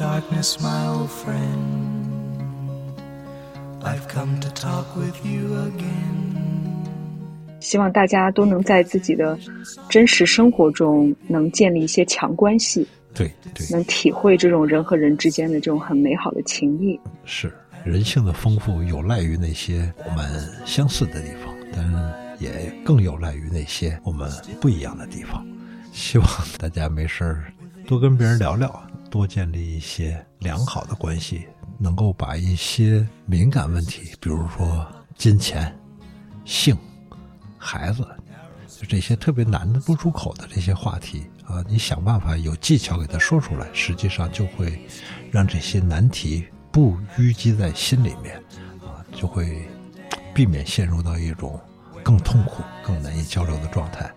[0.00, 2.48] darkness, my old friend.
[3.82, 6.30] I've come to talk with you again.
[7.60, 9.38] 希望大家都能在自己的
[9.90, 16.98] 真实生活中能建立一些强关系，对对，能体会这种人和人之间的这种很美好的情谊。
[17.26, 17.52] 是
[17.84, 20.26] 人性的丰富有赖于那些我们
[20.64, 21.84] 相似的地方，但
[22.38, 24.30] 也更有赖于那些我们
[24.62, 25.46] 不一样的地方。
[25.92, 26.26] 希望
[26.56, 27.52] 大家没事儿
[27.86, 31.46] 多跟别人聊聊，多建立一些良好的关系，
[31.78, 35.76] 能够把一些敏感问题，比如说金钱、
[36.44, 36.76] 性、
[37.58, 38.06] 孩子，
[38.68, 44.80] 就这些特别难的说出口的这些话题啊，你想办法有技巧给他说出来，实际上就会
[45.30, 48.36] 让这些难题不淤积在心里面
[48.80, 49.68] 啊，就会
[50.32, 51.60] 避免陷入到一种
[52.02, 54.10] 更痛苦、更难以交流的状态。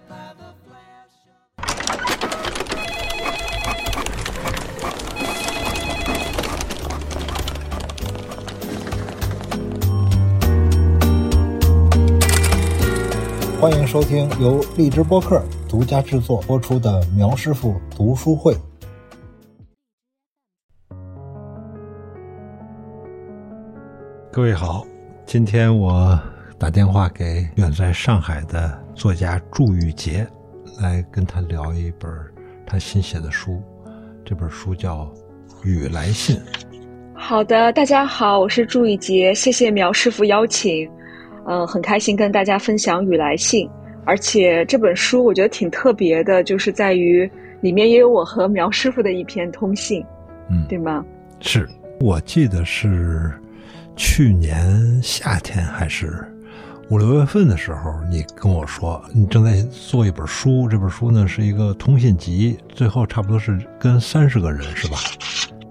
[13.64, 18.54] 欢迎收听由荔枝播客独家制作播出的苗师傅读书会。
[24.30, 24.86] 各位好，
[25.26, 26.20] 今天我
[26.60, 30.28] 打电话给远在上海的作家祝玉杰，
[30.82, 32.12] 来跟他聊一本
[32.66, 33.64] 他新写的书。
[34.26, 35.06] 这本书叫
[35.64, 36.36] 《雨来信》。
[37.16, 40.92] 好的，大家好，我是祝玉杰，谢谢苗师傅邀请。
[41.46, 43.68] 嗯，很开心跟大家分享《雨来信》，
[44.06, 47.30] 而且这本书我觉得挺特别的，就是在于
[47.62, 50.04] 里面也有我和苗师傅的一篇通信，
[50.50, 51.04] 嗯，对吗？
[51.40, 51.68] 是
[52.00, 53.32] 我记得是
[53.96, 56.26] 去年夏天还是
[56.90, 64.98] 五六月份的时候，你跟我说你正在做一本书，这本书呢是一个通信集，最后差不多是跟三十个人是吧？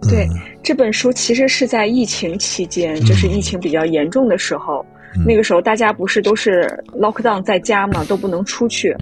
[0.08, 0.28] 对，
[0.62, 4.84] 这本书其实是在疫情期间，就是疫情比较严重的时候。
[5.26, 6.62] 那个时候大家不是都是
[6.98, 8.96] lock down 在家嘛，都不能出去，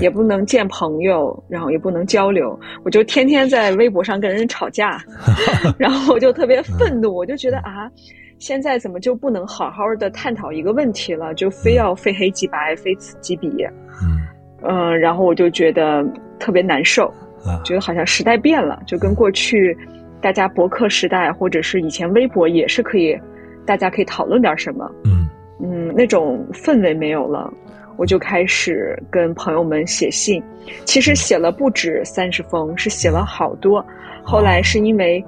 [0.00, 2.58] 也不能见朋友，然后也不能交流。
[2.84, 5.02] 我就天天在微博上跟人吵架，
[5.78, 7.90] 然后我就特别愤怒，我就觉得啊，
[8.38, 13.48] 现在怎么就不能好好的探讨一个问题了，就非要非黑即白，非此即彼。
[14.02, 14.20] 嗯
[14.62, 16.04] 嗯，然后我就觉得
[16.38, 17.12] 特别难受，
[17.64, 19.76] 觉得好像时代变了，就跟过去
[20.20, 23.18] 大家博客时代或者是以前微博也是可以，
[23.66, 24.90] 大家可以讨论点什么。
[25.04, 25.25] 嗯。
[25.60, 27.52] 嗯，那种氛围没有了，
[27.96, 30.42] 我就开始跟朋友们写信。
[30.84, 33.84] 其实写了不止三十封，是写了好多。
[34.22, 35.24] 后来是因为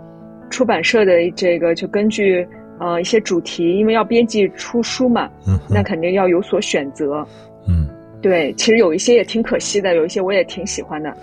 [0.51, 2.47] 出版社的这个，就根据
[2.79, 5.31] 呃一些主题，因为要编辑出书嘛，
[5.71, 7.27] 那肯定要有所选择。
[7.67, 7.89] 嗯，
[8.21, 11.17] 对，其实有一些也挺可惜的，有一些我也挺喜欢的，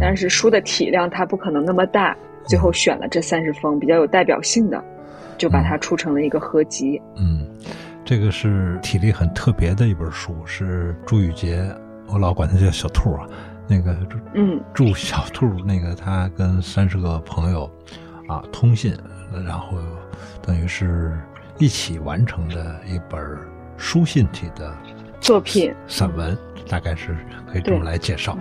[0.00, 4.82] 但是书的体量它不可能那么大，最后选了这三十封比较有代表性的，
[5.38, 7.00] 就把它出成了一个合集。
[7.16, 7.46] 嗯。
[8.10, 11.72] 这个是体力很特别的一本书，是朱雨杰，
[12.08, 13.24] 我老管他叫小兔啊。
[13.68, 13.96] 那个，
[14.34, 17.70] 嗯，祝 小兔，那个他跟三十个朋友
[18.26, 18.98] 啊通信，
[19.46, 19.78] 然后
[20.42, 21.16] 等于是
[21.56, 23.24] 一起完成的一本
[23.76, 24.76] 书信体的
[25.20, 26.36] 作品散文，
[26.68, 27.16] 大概是
[27.46, 28.36] 可以这么来介绍。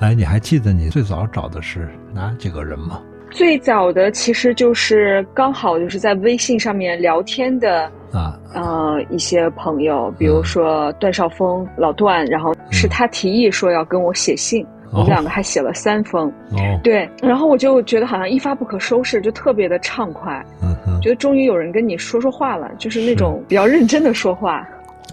[0.00, 3.00] 哎，你还记得你最早找的是哪几个人吗？
[3.34, 24.64] 最早的其实就是刚好就是在微信上面聊天的啊，呃，一些朋友，比如说段少峰老段，然后是他提议说要跟我写信，我们两个还写了三封，哦，对，然后我就觉得好像一发不可收拾，就特别的畅快，嗯哼，觉得终于有人跟你说说话了，就是那种比较认真的说话。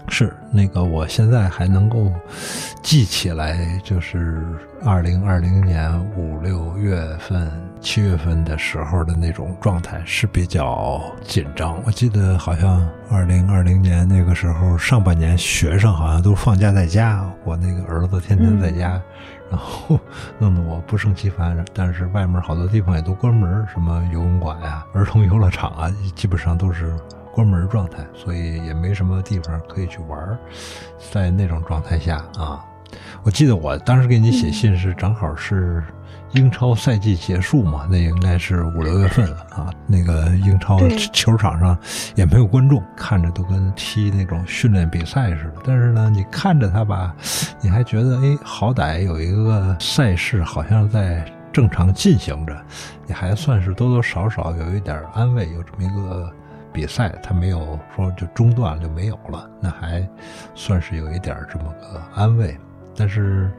[0.08, 2.06] 是那个，我现在还能够
[2.82, 4.44] 记起来，就是
[4.84, 7.50] 二零二零年五六月份、
[7.82, 11.76] 七月份的时候的那种状态是比较紧张。
[11.84, 19.02] 我记得好像二零二零年那个时候上半年，学生好像都放假在家，我那个儿子天天在家，
[19.50, 19.98] 然后
[20.38, 21.62] 弄得我不胜其烦。
[21.74, 26.94] 但是外面好多地方也都关门，什么游泳馆呀、儿童游乐场啊，基本上都是。
[27.34, 30.38] 关门状态，所以也没什么地方可以去玩
[31.10, 32.62] 在那种状态下啊，
[33.22, 35.82] 我记得我当时给你写信是正好是
[36.32, 39.70] 英超赛季结束嘛，那应该是五六月份了啊。
[39.86, 40.78] 那个英超
[41.12, 41.76] 球场上
[42.14, 45.62] 也没有观众，看着都跟踢那种训练比赛似的。
[45.64, 47.14] 但是呢，你看着他吧，
[47.60, 52.56] 你还觉得哎，好歹有一个赛事好像在正常进行着，
[53.06, 56.32] 你还算是多多少少有一点安慰，有这么一个。
[56.74, 60.08] 比赛他没有说就中断了就没有了，那还
[60.54, 62.58] 算是有一点这么个安慰。
[62.96, 63.50] 但是。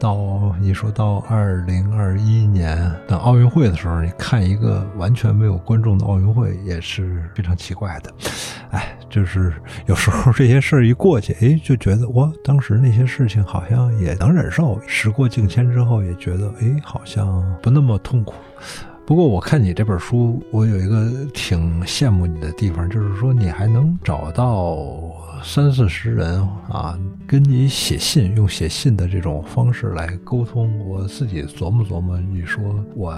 [0.00, 8.14] 到你说到二零二一年等奥运会的时候，你看一个完全没有观众的奥运会也是非常奇怪的。
[8.70, 9.52] 哎，就是
[9.86, 14.80] 有时候这些事儿一过去，哎，就觉得我当时那些事情好像也能忍受。
[14.86, 18.34] 时过境迁之后，也觉得哎，好像不那么痛苦。
[19.08, 24.86] 不过我看你这本书，我有一个挺羡慕你的地方，就是说你还能找到。
[25.42, 30.78] 三四十人啊，跟你写信，用写信的这种方式来沟通。
[30.86, 32.62] 我自己琢磨琢磨，你说
[32.94, 33.14] 我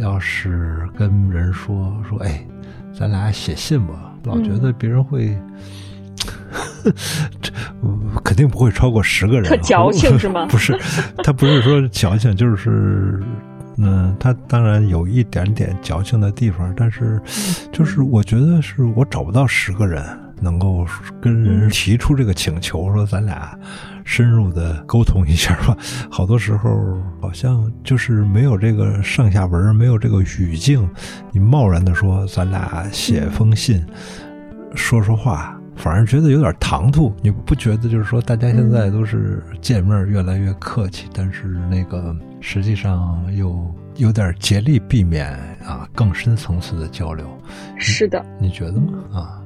[0.00, 2.44] 要是跟人说说，哎，
[2.92, 5.38] 咱俩写信吧，老觉得别人会，
[7.40, 7.52] 这
[8.24, 9.44] 肯定不会超过十个人。
[9.54, 10.46] 特矫情是吗？
[10.46, 10.76] 不是，
[11.22, 13.22] 他不是说矫情，就是，
[13.78, 17.20] 嗯，他当然有一点点矫情的地方，但是，
[17.72, 20.04] 就是我觉得是我找不到十个人。
[20.40, 20.86] 能够
[21.20, 23.58] 跟人提出这个请求，说咱俩
[24.04, 25.76] 深入的沟通一下吧。
[26.08, 26.70] 好多时候
[27.20, 30.88] 好像就是没有这个上下文，没有这个语境，
[31.32, 33.84] 你贸然的说咱俩写封信，
[34.76, 37.12] 说说话，反而觉得有点唐突。
[37.22, 43.64] 你不觉得就是说大家现在都是见面越来越客气，但是那个实际上又
[43.96, 45.28] 有点竭力避免
[45.64, 47.26] 啊更深层次的交流？
[47.76, 48.92] 是的，你觉得吗？
[49.12, 49.40] 啊？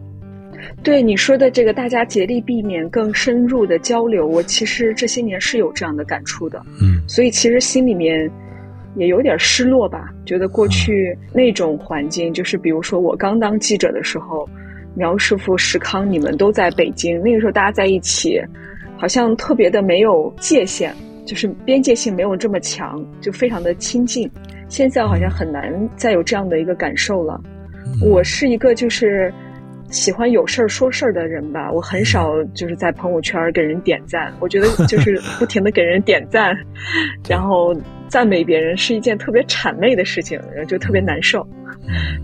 [0.83, 6.63] 对你说的这个，大家竭力避免更深入的交流，我其实这些年是有这样的感触的。
[6.81, 8.31] 嗯，所以其实心里面
[8.95, 14.49] 也有点失落吧，觉得过去那种环境，就是比如说我刚当记者的时候，
[14.95, 18.41] 苗师傅、石康你们都在北京，那个时候大家在一起，
[18.97, 20.93] 好像特别的没有界限，
[21.27, 24.31] 就是边界性没有这么强，就非常的亲近。
[24.69, 27.41] 现在好像很难再有这样的一个感受了。
[28.01, 29.33] 我是一个就是。
[29.91, 34.33] 喜欢有事儿说事儿的人吧，我很少就是在朋友圈给人点赞。
[34.41, 36.57] 我觉得就是不停的给人点赞，
[37.29, 37.75] 然后
[38.13, 40.39] 赞美别人是一件特别谄媚的事情，
[40.69, 41.43] 就特别难受。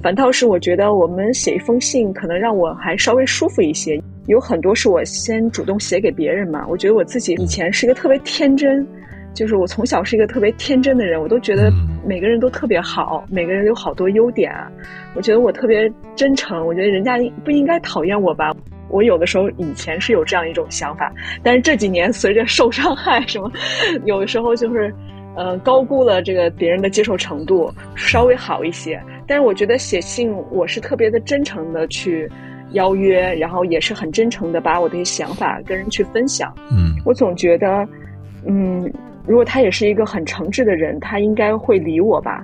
[0.03, 3.99] 反倒是我觉得我们写一封信，可能让我还稍微舒服一些。
[4.27, 6.67] 有很多是我先主动写给别人嘛。
[6.69, 8.87] 我觉得我自己以前是一个特别天真。
[9.33, 11.73] 就是我从小是一个特别天真的人，我都觉得
[12.05, 14.53] 每个人都特别好，每个人有好多优点。
[15.15, 18.55] 我觉得我特别真诚，我觉得人家不应该讨厌我吧。
[18.91, 21.11] 我有的时候以前是有这样一种想法，
[21.43, 23.51] 但是这几年随着受伤害什么，
[24.05, 24.93] 有的时候就是，
[25.39, 29.01] 呃，高估了这个别人的接受程度，稍微好一些。
[29.27, 32.29] 但是我觉得写信，我是特别的真诚的去
[32.73, 36.53] 邀约，然后也是很真诚的把我的想法跟人去分享。
[36.73, 37.87] 嗯，我总觉得，
[38.47, 38.93] 嗯。
[39.27, 42.43] 如果他也是一个很诚挚的人，他应该会理我吧。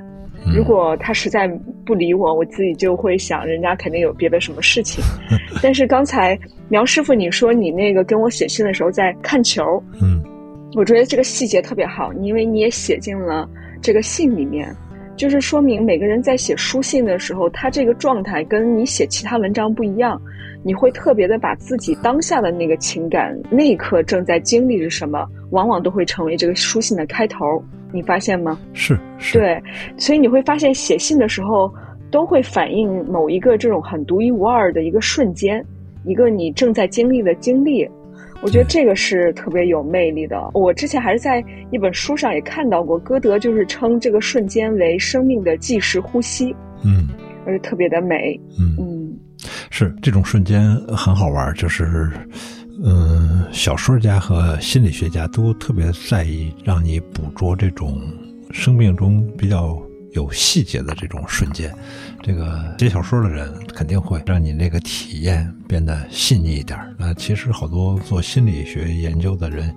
[0.55, 1.49] 如果他实在
[1.87, 5.03] 不理我，我自己就会想，人家肯定有别的什么事情。
[5.63, 6.39] 但是刚才
[6.69, 10.23] 苗师傅你说你那个跟我写信的时候在看球，嗯，
[10.75, 13.49] 我觉得这个细节特别好，因为你也写进了
[13.81, 14.75] 这个信里面，
[15.17, 20.21] 就是说明每个人在写书信的时候，他这个状态跟你写其他文章不一样。
[20.67, 27.63] 你会特别的把自己当下的那个情感，那一刻正在经历着什么，往往都会成为这个书信的开头。
[27.93, 28.59] 你发现吗？
[28.73, 29.39] 是是。
[29.39, 29.63] 对，
[29.99, 31.71] 所以你会发现写信的时候，
[32.11, 35.63] 都会反映某一个这种很独一无二的一个瞬间，
[36.05, 37.89] 一个你正在经历的经历。
[38.43, 40.51] 我觉得这个是特别有魅力的。
[40.53, 46.55] 我之前还是在一本书上也看到过，歌德就是称这个瞬间为生命的计时呼吸。
[46.83, 47.09] 嗯，
[47.47, 48.39] 而且特别的美。
[48.59, 49.19] 嗯嗯。
[49.71, 52.11] 是这种瞬间很好玩，就是，
[52.83, 58.01] 嗯，小说家和心理学家都特别在意让你捕捉这种
[58.51, 59.77] 生命中比较
[60.15, 61.73] 有细节的这种瞬间。
[62.23, 66.79] 这个写小说的人肯定会让你那个体验变得细腻一点。
[66.99, 69.75] 那其实好多做心理学研究的人。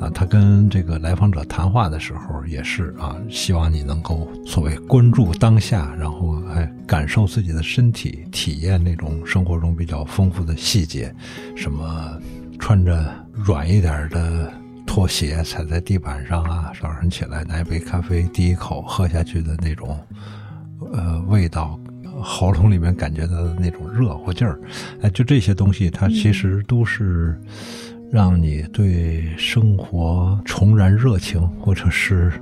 [0.00, 11.12] 啊，他跟这个来访者谈话的时候也是啊，希望你能够所谓关注当下，然后哎感受自己的身体，体验那种生活中比较丰富的细节，
[11.56, 12.16] 什么
[12.60, 14.52] 穿着软一点的
[14.88, 20.00] 拖鞋踩在地板上啊，早上起来拿一杯咖啡，第一口喝下去的那种，
[20.94, 21.78] 呃，味道，
[22.22, 24.58] 喉咙里面感觉到的那种热乎劲儿，
[25.02, 27.38] 哎，就这些东西，它其实都是。
[28.10, 32.32] 让你对生活重燃热情，或者是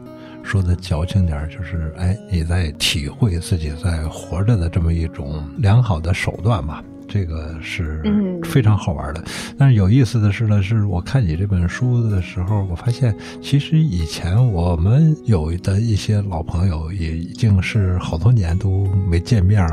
[0.40, 6.84] 说的矫情点就是哎，你在体会自己在活着的这么一种良好的手段吧。
[7.08, 8.02] 这个是
[8.44, 9.24] 非常好玩的。
[9.58, 19.66] 但是有意思的是呢，是我看你这本书的时候，我发现其实以前我们有的一些老朋友，也已经是好多年都没见面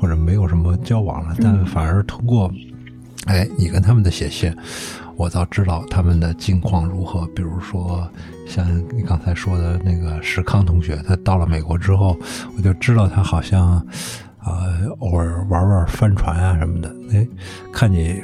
[0.00, 2.52] 或者没有什么交往了，但反而通过。
[3.26, 4.52] 哎，你跟他们的写信，
[5.14, 7.24] 我倒知道他们的近况如何。
[7.36, 8.04] 比如说，
[8.48, 12.18] 像你刚才说的那个石康同学，他到了美国之后，
[12.56, 13.80] 我就知道他好像
[14.44, 14.68] 啊，
[14.98, 16.94] 偶尔玩玩帆船啊什么的。
[17.12, 17.26] 哎，
[17.72, 18.22] 看你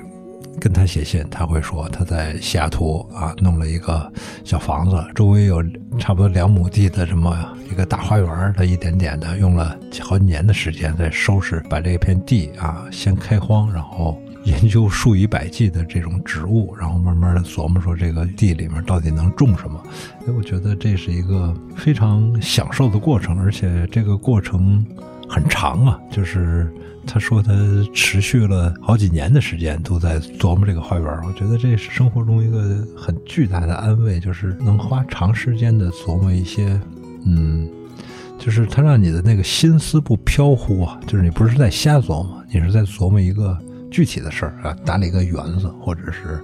[0.61, 4.13] 跟他写信，他会说他在西雅图啊弄了一个
[4.45, 5.63] 小房子，周围有
[5.99, 7.37] 差不多两亩地的什么
[7.71, 14.21] 一个大花园，他一点点的用了好几年的时间在收拾，把这片地啊先开荒，然后。
[14.45, 19.83] 研究数以百计的这种植物，然后慢慢的琢磨说这个地里面到底能种什么。
[20.27, 24.87] 哎，我觉得这是一个非常享受的过程，而且这个过程
[25.29, 25.99] 很长啊。
[26.11, 26.73] 就是
[27.07, 27.53] 他说他
[27.93, 31.07] 持续了好几年的时间都在琢磨这个花园。
[31.25, 36.81] 我觉得这是生活中一个很巨大的安慰，就是能花长时间的琢磨一些，
[37.25, 37.69] 嗯，
[38.39, 43.59] 就是他让你的那个心思不飘忽啊，就是你不是在瞎琢磨，你是在琢磨一个。
[43.91, 46.39] 具体的事儿啊，打理一个园子，或者是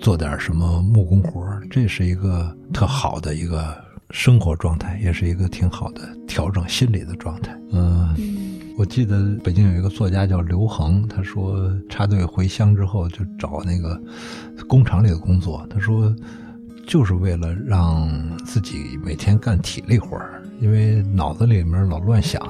[0.00, 3.76] 做点什么木工活这是一个特好的一个
[4.10, 7.56] 生活状态，也是一个挺好的调整心理的状态。
[7.72, 8.14] 嗯，
[8.76, 14.00] 我记得北京有一个作家叫刘恒，他说插队回乡之后就找那个
[14.66, 16.14] 工厂里的工作，他说
[16.86, 18.08] 就是为了让
[18.44, 22.42] 自己每天干体力活儿因为脑子里面老乱想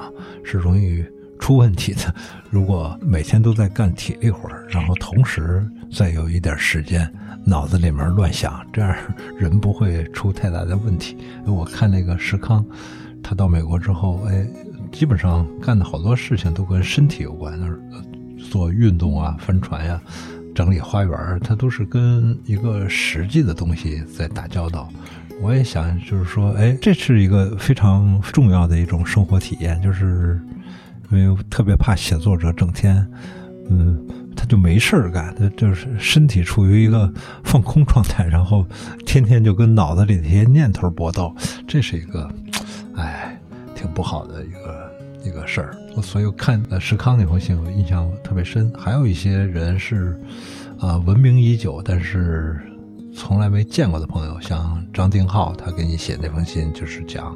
[0.43, 1.03] 是容易。
[1.39, 2.13] 出问题的，
[2.51, 7.11] 如果每天都在干体力活儿然后同时再有一点时间
[7.45, 8.93] 脑子里面乱想，这样
[9.37, 11.17] 人不会出太大的问题。
[11.47, 12.63] 我看那个石康，
[13.23, 14.45] 他到美国之后，哎，
[14.91, 17.57] 基本上干的好多事情都跟身体有关，
[18.51, 19.99] 做运动啊、帆船呀、
[20.53, 24.87] 整理花园，他都是跟一个实际的东西在打交道。
[25.41, 30.39] 我也想，就是说，哎，这是一个非常重要的一种生活体验，就是。
[31.11, 33.05] 因为特别怕写作者整天，
[33.69, 33.99] 嗯，
[34.35, 37.11] 他就没事儿干，他就是身体处于一个
[37.43, 38.65] 放空状态，然后
[39.05, 41.35] 天天就跟脑子里那些念头搏斗，
[41.67, 42.31] 这是一个，
[42.95, 43.39] 哎，
[43.75, 44.91] 挺不好的一个
[45.25, 45.75] 一个事儿。
[46.01, 48.71] 所以看呃石康那封信，我印象特别深。
[48.77, 50.19] 还有一些人是，
[50.79, 52.57] 啊，闻名已久，但是
[53.13, 57.35] 从来没见过的朋友，像张定浩，他给你写那封信，就是讲。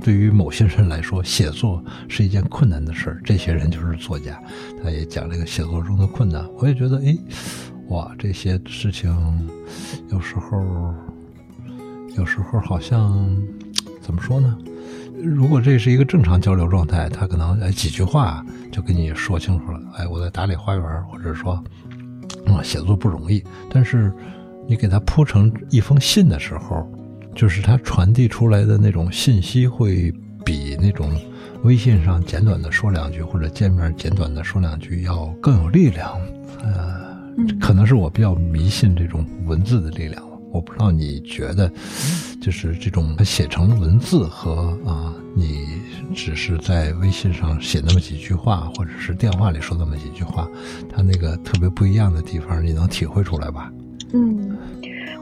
[0.00, 3.20] 对于某些人来说，写作是一件困难的事儿。
[3.24, 4.42] 这些人就是作家，
[4.82, 6.44] 他也讲这个写作中的困难。
[6.56, 7.16] 我也觉得，哎，
[7.88, 9.10] 哇，这些事情
[10.10, 10.94] 有时候，
[12.16, 13.36] 有时候好像
[14.00, 14.58] 怎么说呢？
[15.22, 19.80] 如果这是一个正常交流状态，他可能哎几句话就跟你说清楚了。
[19.96, 21.52] 哎，我在打理花园，或者说，
[22.46, 23.42] 啊，写作不容易。
[23.70, 24.12] 但是
[24.66, 26.90] 你给他铺成一封信的时候。
[27.34, 30.12] 就是他传递出来的那种信息，会
[30.44, 31.10] 比那种
[31.64, 36.18] 微信上简短的说两句，或者见面简短的说两句要更有力量。
[36.62, 37.26] 呃，
[37.60, 40.22] 可能是我比较迷信这种文字的力量
[40.52, 41.70] 我不知道你觉得，
[42.40, 45.66] 就是这种写成文字和啊，你
[46.14, 50.46] 只是在微信上写那么几句话，或者是电话里说那么几句话，
[50.94, 53.72] 它那个特别不一样的地方，你能体会出来吧？
[54.12, 54.56] 嗯。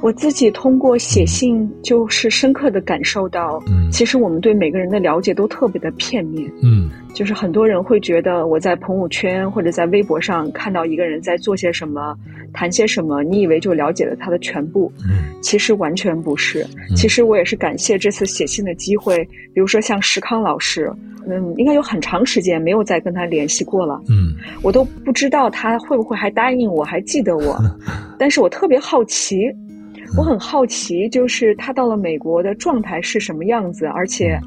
[0.03, 12.17] 我自己通过写信，就是深刻的感受到，嗯，其实我们对每个人的了解都特别的片面，嗯，就是很多人会觉得我在朋友圈或者在微博上看到一个人在做些什么、
[12.53, 16.67] 谈些什么，你以为就了解了他的全部，嗯，其实完全不是。
[16.97, 20.91] 其实我也是感谢这次写信的机会，比如说像石康老师，
[21.29, 27.61] 嗯，应该有很长时间没有再跟他联系过了，嗯，我都不知道他会不会还答应我，还记得我，
[28.19, 29.37] 但是我特别好奇。
[30.17, 34.39] 我很好奇，就是他到了美国的状态是什么样子，而且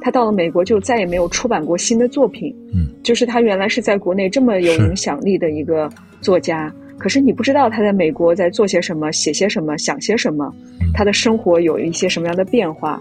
[0.00, 2.54] 他到了美国就再也没有出版过新的作品。
[2.72, 10.54] 嗯，就是他原来是在国内这么有影响力的一个作家，可是你不知道他在美国在做些什么、写些什么、想些什么，
[10.94, 13.00] 他的生活有一些什么样的变化。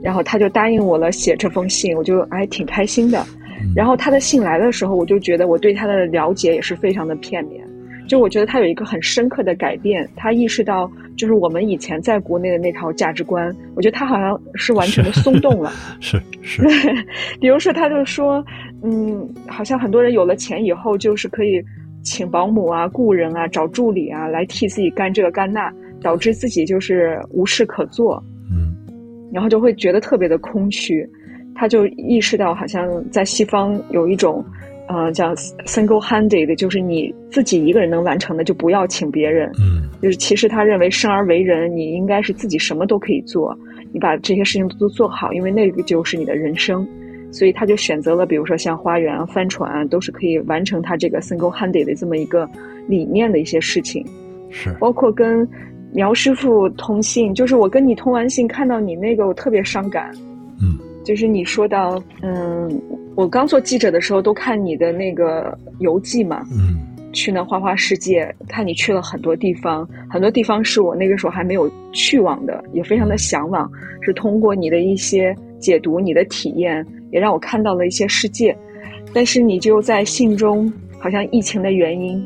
[0.00, 3.26] 然后他就答应我了，写这封信，我就还挺开心的。
[3.74, 7.66] 然后他的信来的时候，我就觉得我对他的了解也是非常的片面。
[8.08, 15.70] 就我觉得他有一个很深刻的改变，他意识到就是我们以前在国内的那套价值观，我觉得他好像是完全的松动了。
[16.00, 16.62] 是是。
[17.38, 18.42] 比如说，他就说，
[18.82, 21.62] 嗯，好像很多人有了钱以后，就是可以
[22.02, 28.22] 请保姆啊、雇人啊、找助理啊来替自己干这个干那，导致自己就是无事可做。
[28.50, 28.74] 嗯。
[29.30, 31.06] 然后就会觉得特别的空虚，
[31.54, 34.42] 他就意识到好像在西方有一种。
[34.88, 35.34] 呃，叫
[35.66, 39.50] single-handed，就是你自己一个人能完成的，就不要请别人。
[39.60, 43.56] 嗯，就是其实他认为生而为人，你应该是自己什么都可以做，
[43.92, 46.86] 你把这些事情都做好，因为那个就是你的人生。
[47.30, 52.48] 所以他就选择了，比如说像花园、帆船，都是可以完成他这个 single handed 的这么一个
[52.86, 54.02] 理念的一些事情。
[54.48, 55.46] 是，包括跟
[55.92, 60.10] 苗师傅通信，就是我跟你通完信，看到你那个，我特别伤感。
[60.62, 62.68] 嗯，就是你说到，嗯，
[63.14, 66.44] 我刚做记者的时候都看你的那个游记嘛。
[66.52, 66.84] 嗯。
[67.14, 73.68] 去那花花世界，看你去了很多地方，很多地方是我那个时候还没有去往的，也非常的向往。
[74.02, 78.54] 是通过你的一些解读，你的体验，也让我看到了一些世界。
[79.14, 82.22] 但是你就在信中，好像疫情的原因，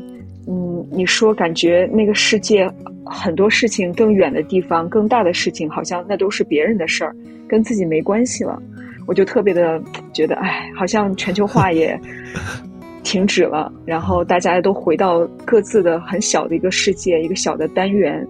[0.49, 2.69] 嗯，你说感觉那个世界
[3.05, 7.15] 很多事情更远的地方、更大的事情，好像那都是别人的事儿，
[7.47, 8.61] 跟自己没关系了。
[9.05, 9.81] 我就特别的
[10.13, 11.99] 觉得，哎，好像全球化也。
[13.03, 18.25] 停止了，然后大家都回到各自的很小的一个世界，一个小的单元，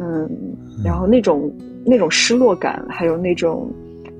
[0.00, 0.28] 嗯，
[0.84, 1.50] 然后那种
[1.86, 3.72] 那种失落感，还有那种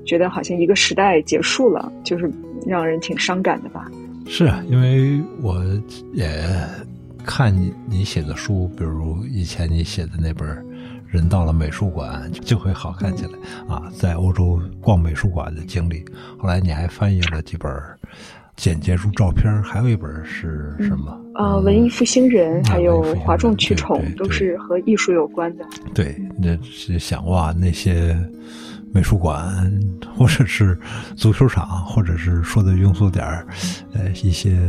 [0.05, 2.31] 觉得好像一个时代结束了，就是
[2.65, 3.91] 让人挺伤感的吧。
[4.25, 5.61] 是啊，因为我
[6.13, 6.25] 也
[7.25, 10.47] 看你你写的书，比如以前你写的那本
[11.11, 13.31] 《人到了美术馆就会好看起来》
[13.71, 16.03] 啊，在欧洲逛美术馆的经历，
[16.39, 17.71] 后来你还翻译了几本。
[18.57, 21.19] 简介书照片，还有一本是什么？
[21.33, 25.65] 呃，文艺复兴人，还有哗众取宠，都是和艺术有关的。
[25.95, 28.15] 对，那是想哇，那些
[28.93, 29.71] 美术馆，
[30.15, 30.77] 或者是
[31.15, 33.47] 足球场，或者是说的庸俗点儿，
[33.93, 34.59] 呃，一些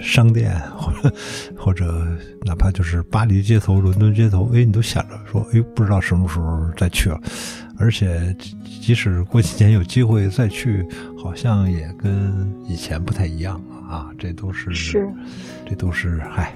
[0.00, 1.14] 商店，或者
[1.56, 2.06] 或者
[2.42, 7.20] 哪怕就是巴黎街头、伦敦街头，哎，你都想着说，哎，不知道什么时候再去了。
[7.76, 8.34] 而且，
[8.80, 10.86] 即使过几年有机会再去，
[11.20, 12.32] 好像也跟
[12.64, 14.06] 以前不太一样啊！
[14.16, 15.08] 这都是是，
[15.68, 16.54] 这都是唉，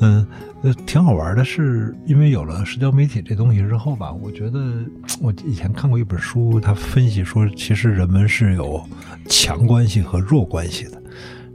[0.00, 0.24] 嗯
[0.62, 1.44] 呃，挺好玩的。
[1.44, 4.84] 是因为有了社交媒体这东西之后吧，我觉得
[5.20, 8.82] 我以前看过一本书，他分析说，其实人们是有
[9.28, 11.02] 强关系和弱关系的。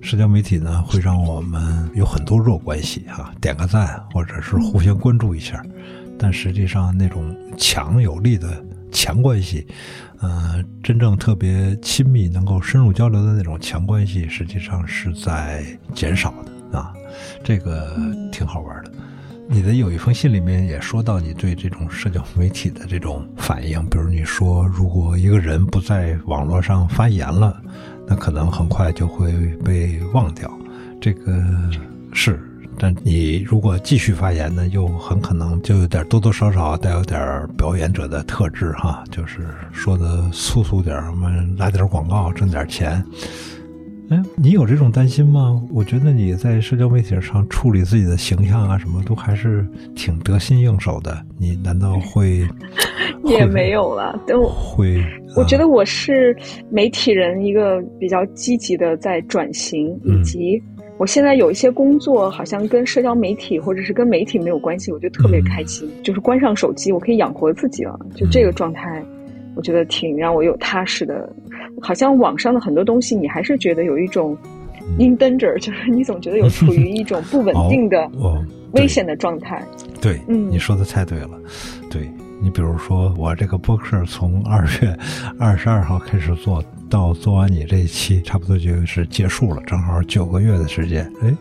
[0.02, 5.64] 社交媒体呢，会让我们有很多弱关系哈，点个赞或者是互相关注一下，
[6.18, 8.64] 但实际上那种强有力的。
[8.96, 9.66] 强关系，
[10.20, 16.32] 呃，真正特别亲密、能够深入交流的那种强关系，实际上是在减少
[16.70, 16.94] 的啊。
[17.43, 17.96] 这个
[18.32, 18.91] 挺好玩的。
[19.47, 27.62] 你的有一封信里面也说到你对这种社交媒体的这种反应，比如你说，如果一个人不在网络上发言了，
[28.08, 29.32] 那可能很快就会
[29.63, 30.52] 被忘掉。
[31.02, 31.43] 这个
[32.13, 32.39] 是。
[32.80, 43.06] 但你如果继续发言呢，又很可能就有点多多少少带有点表演者的特质哈，就是说的粗俗点，我们拉点广告挣点钱。
[44.10, 45.62] 哎，你有这种担心吗？
[45.72, 51.18] 我觉得你在社交媒体上处理自己的形象啊，什么都还是挺得心应手的。
[51.38, 52.46] 你难道会
[53.24, 54.20] 也没有了？
[54.28, 55.04] 都会。
[55.36, 56.36] 我觉得我是
[56.70, 60.62] 媒体人，一个比较积极的在转型以及。
[61.00, 65.89] 我现在有一些工作，好像跟社交媒体或者是跟媒体没有关系，我就特别开心。
[66.04, 68.00] 就是关上手机，我可以养活自己了。
[68.13, 69.04] 就这个状态，
[69.56, 71.28] 我觉得挺让我有踏实的。
[71.82, 74.38] 好像网上的很多东西，你还是觉得有一种
[74.98, 78.10] in danger，就是你总觉得有处于一种不稳 定的、
[78.72, 79.64] 危险的状态。
[80.02, 81.32] 对，嗯，你说的太对了。
[81.90, 82.10] 对
[82.42, 84.98] 你，比如说我这个播客从二月
[85.40, 86.64] 二十二号开始做。
[86.90, 91.12] 到做完你这一期，差不多就是结束了，正好九个月的时间。
[91.24, 91.36] 哎，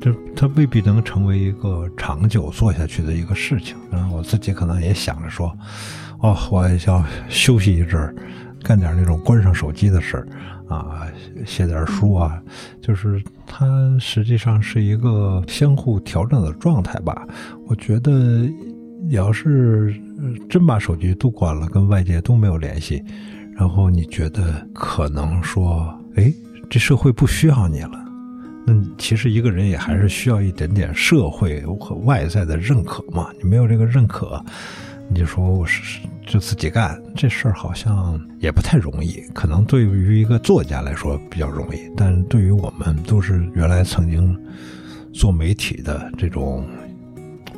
[0.00, 3.76] 这它未必能成为一个长久做下去的一个事情。
[3.92, 5.56] 然后我自己可能也想着说，
[6.18, 8.12] 哦，我要休息一阵儿，
[8.62, 10.28] 干点那种关上手机的事儿
[10.68, 11.06] 啊，
[11.46, 12.42] 写点书啊。
[12.80, 13.66] 就是它
[13.98, 17.26] 实际上是一个相互调整的状态吧。
[17.66, 18.10] 我觉得，
[19.06, 19.94] 你要是
[20.48, 23.02] 真把手机都关了，跟外界都没有联系。
[23.54, 26.32] 然后你觉得可能说，哎，
[26.70, 28.04] 这社会不需要你了。
[28.64, 33.28] 那其实一个人也还是需要一点点社会和外在的认可嘛。
[33.42, 34.44] 你没有这个认可，
[35.08, 39.20] 你就说我是就自己干这事儿，好像也不太容易。
[39.34, 44.38] 可能对于一个作家来说比较容易，但对于我们都是原来曾经
[45.12, 46.64] 做媒体的这种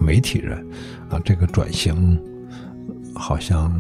[0.01, 0.65] 媒体人
[1.11, 2.19] 啊，这个转型
[3.15, 3.71] 好像，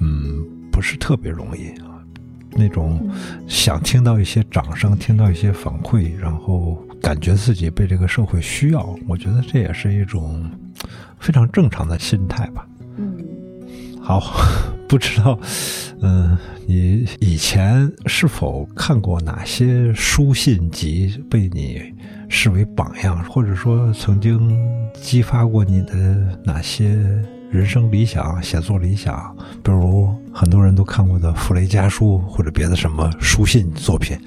[0.00, 0.46] 嗯。
[0.72, 2.00] 不是特别容易啊，
[2.52, 3.06] 那种
[3.46, 10.48] 想听到一些掌声，听到一些反馈，然后感觉自己被这个社会需要，我觉得这也是一种
[11.18, 12.66] 非常正常的心态吧。
[12.96, 13.14] 嗯，
[14.18, 14.32] 好，
[14.88, 15.38] 不知道，
[16.02, 21.80] 嗯，你以前是否看过哪些书信集被你
[22.28, 24.58] 视为榜样，或者说曾经
[24.94, 25.94] 激发过你的
[26.42, 26.88] 哪些
[27.52, 34.18] 人生理想、写作理想，比如很多人都看过的傅雷家书或者别的什么书信作品，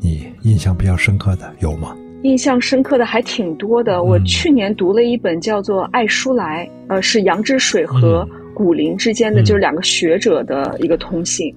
[0.00, 1.94] 你印象比较深刻的有吗？
[2.24, 4.02] 印象深刻的还挺多的。
[4.02, 11.54] 我去年读了一本叫做《爱书来》，呃，是杨之水和古灵之间的，就是两个学者的一个通信。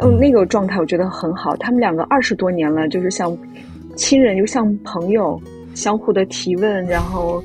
[0.00, 1.56] 嗯，那个状态我觉得很好。
[1.56, 3.36] 他们两个二十多年了，就是像
[3.96, 5.40] 亲人又像朋友，
[5.74, 7.42] 相互的提问，然后。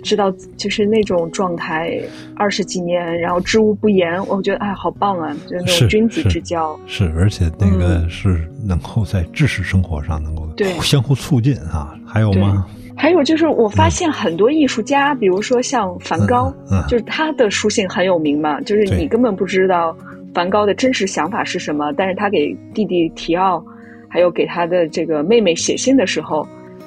[0.00, 2.00] 知道就是那种状态，
[2.36, 5.36] 二十几年，然后知无不言，我觉得哎，好棒啊！
[5.48, 11.98] 就是那种君子之交，是而且那个是能够在知识生活上能够对相互促进啊。
[12.06, 12.64] 还有吗？
[12.98, 16.52] 还有就是我发现很多艺术家，比如说像梵高，
[16.88, 19.96] 就是他的书信很有名嘛，就是你根本不知道
[20.34, 23.64] 梵高的真实想法是什么，但是他给弟弟提奥，
[24.08, 26.46] 还有给他的这个妹妹写信的时候。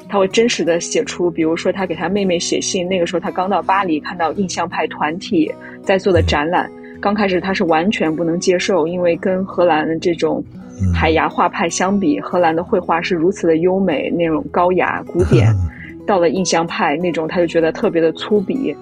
[0.10, 5.50] 他会真实的写出，比如说他给他妹妹写信，那个时候他刚到巴黎，看到印象派团体
[5.84, 6.70] 在做的展览，
[7.00, 10.44] 刚开始他是完全不能接受，因为跟荷兰的这种
[10.94, 15.48] 海牙画派相比，荷兰的绘画是如此的优美，那种高雅古典，
[16.06, 18.76] 到了印象派那种，他就觉得特别的粗鄙。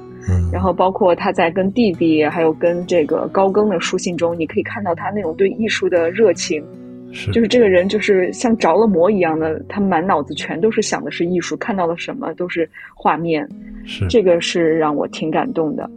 [0.51, 6.63] 然后包括他在跟弟弟，还有跟这个高更的书信中，你可以看到他那种对艺术的热情。
[7.12, 13.47] 是，就是这个人，就是像着了魔一样的，他满脑子全都是想的是艺术，看到了什么都是画面。
[13.86, 15.89] 是，这个是让我挺感动的。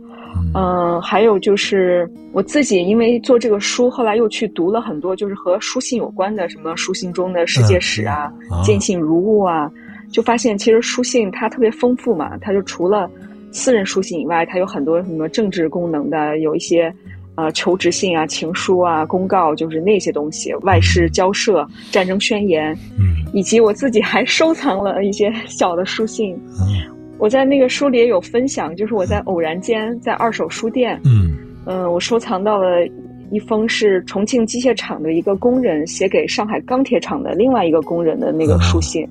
[0.55, 8.33] 嗯，还有就是我自己，因为做这个书，后来又去读了很多，就是和书信有关的，什么书信中的世界史啊，
[8.65, 9.71] 见信如晤啊，
[10.13, 13.11] 就发现其实书信它特别丰富嘛，它就除了
[13.51, 16.95] 私人书信以外，它有很多什么政治功能的，有一些。
[17.35, 26.35] 呃，求职信啊，情书啊，公告，就是那些东西，外事交涉、战争宣言，嗯，以及我自己还收藏了一些小的书信。
[26.61, 32.87] 嗯，我在那个书里也有分享，就是我在偶然间在二手书店，嗯，嗯，我收藏到了
[33.31, 39.09] 一封是重庆机械厂的一个工人写给上海钢铁厂的另外一个工人的那个书信。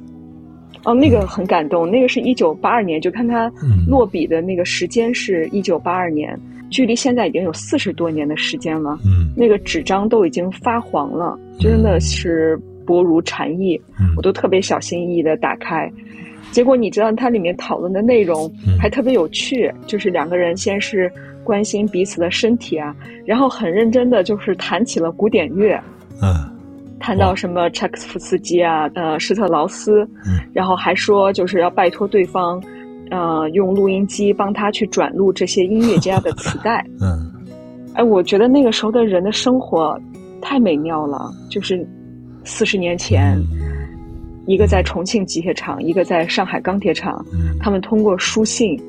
[0.84, 3.52] 哦，那个很感动，那个是一九八二年，就看他
[3.88, 6.40] 落笔的那个时间是一九八二年。
[6.70, 13.80] 距离现在已经有四十多年的时间了，嗯，那个纸张都已经发黄了，真的是薄如蝉翼，
[14.16, 15.92] 我都特别小心翼翼的打开，
[16.52, 21.12] 结果你知道它里面讨论的内容还特别有趣，就是两个人先是
[21.44, 25.78] 关心彼此的身体啊，然后很认真的就是谈起了古典乐，
[26.22, 26.51] 嗯，
[27.02, 32.62] 谈到什么柴可夫斯基啊，呃，施特劳斯，嗯，然后还说就是要拜托对方。
[33.14, 36.82] 呃，用录音机帮他去转录这些音乐家的磁带。
[37.02, 37.30] 嗯，
[37.94, 40.00] 哎，我觉得那个时候的人的生活
[40.42, 41.30] 太美妙了。
[41.50, 41.86] 就是
[42.46, 43.38] 四十年前，
[44.48, 47.22] 一个在重庆机械厂，一个在上海钢铁厂，
[47.60, 48.82] 他们通过书信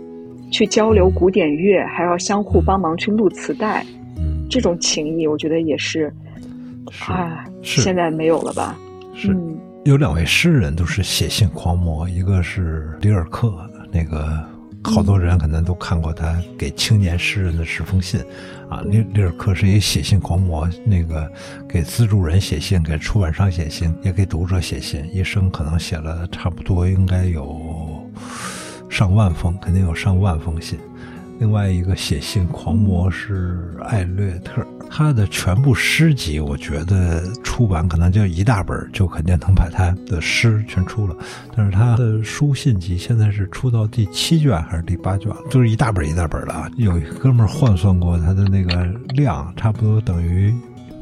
[0.53, 3.85] 去交流古典乐，还要相互帮忙去录磁带。
[4.19, 6.15] 嗯，这种情谊，我觉得也是，
[7.07, 8.77] 啊，现在没有了吧？
[9.15, 9.37] 是，
[9.85, 13.53] 有两位诗人都是写信狂魔，一个是里尔克。
[13.91, 14.43] 那个
[14.83, 18.21] 好多人可能都看过他给青年诗人的十封信，
[18.71, 21.31] 啊，里里尔克是一写信狂魔，那个
[21.69, 27.61] 给资助人写信，给出版商写信，也给读者写信，一生可能写了差不多应该有
[28.89, 30.79] 上万封，肯定有上万封信。
[31.39, 34.67] 另外一个写信狂魔是艾略特。
[34.95, 41.17] 他的全部诗集，我觉得出版可能就一大本，就肯定能把他的诗全出了。
[41.57, 46.71] 但是他的书信集现在是出到第七卷还是第八卷，就是一大本一大本的啊。
[46.77, 50.55] 有哥们儿换算过他的那个量，差不多等于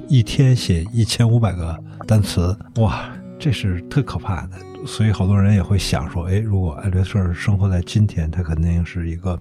[0.09, 1.77] 一天写一千五百个
[2.07, 3.05] 单词，哇，
[3.41, 4.59] 这是特可怕的。
[4.87, 9.39] 所以好多人也会想说，哎，如果艾略特生活在今天，他肯定是一个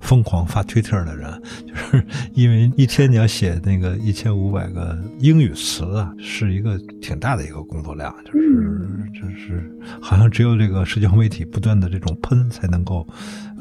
[0.00, 1.30] 疯狂发推特的人，
[1.64, 8.80] 就是因为一天你要写那个一千五百个英语词啊，是一个挺大的一个工作量，就是
[9.14, 13.06] 就是好像只有这个社交媒体不断的这种喷，才能够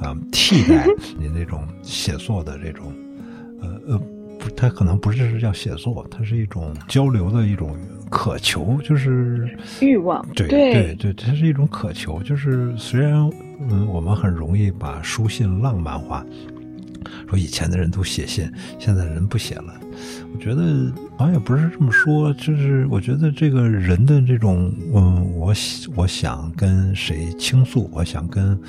[0.02, 0.84] 啊替代
[1.20, 2.92] 你那种写作的这种
[3.62, 4.02] 呃呃。
[4.40, 7.78] 不，他可能不是叫写作，它是一种交流的一种
[8.10, 10.26] 渴求，就是欲望。
[10.36, 12.22] 对对对，它是一种渴求。
[12.24, 13.30] 就是虽然
[13.70, 16.26] 嗯，我们很容易把书信浪漫化，
[17.30, 19.74] 说以前的人都写信，现在人不写了。
[20.34, 25.54] 我觉得好像也不是这么说，就是我觉得这个人的这种嗯，我
[25.96, 28.60] 我想跟谁倾诉，我想跟。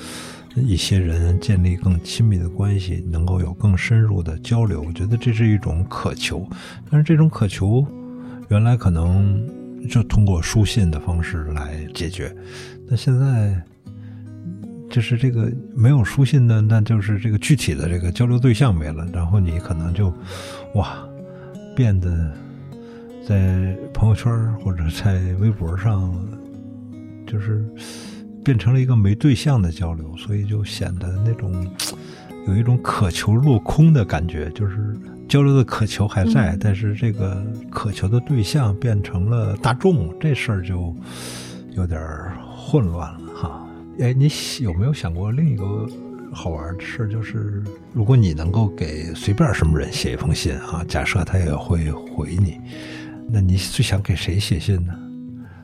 [0.57, 6.45] 一些人建立更亲密的关系，能够有更深入的交流，我觉得这是一种渴求。
[6.91, 7.87] 但是这种渴求，
[8.51, 9.49] 原来可能
[9.89, 12.35] 就通过书信的方式来解决。
[12.89, 13.57] 那现在
[14.91, 20.13] 就是这个没有书信呢，那就是这个具体的这个交流对象没了，然后你可能就
[20.75, 20.99] 哇
[21.77, 22.33] 变得
[23.25, 26.13] 在朋友圈或者在微博上，
[27.29, 27.65] 就是
[28.45, 31.65] 变成了一个没对象的交流，所以就显得那种
[32.49, 34.77] 有一种渴求落空的感觉，就是
[35.31, 37.41] 交流的渴求还在，但是这个
[37.71, 40.93] 渴求的对象变成了大众，这事儿就
[41.71, 42.01] 有点
[42.53, 43.65] 混乱了哈。
[44.01, 45.89] 哎，你有没有想过另一个
[46.33, 47.07] 好玩的事？
[47.07, 47.63] 就是
[47.93, 52.59] 如果你能够给随便什么人写一封信啊，假设他也会回你，
[53.29, 54.93] 那你最想给谁写信呢？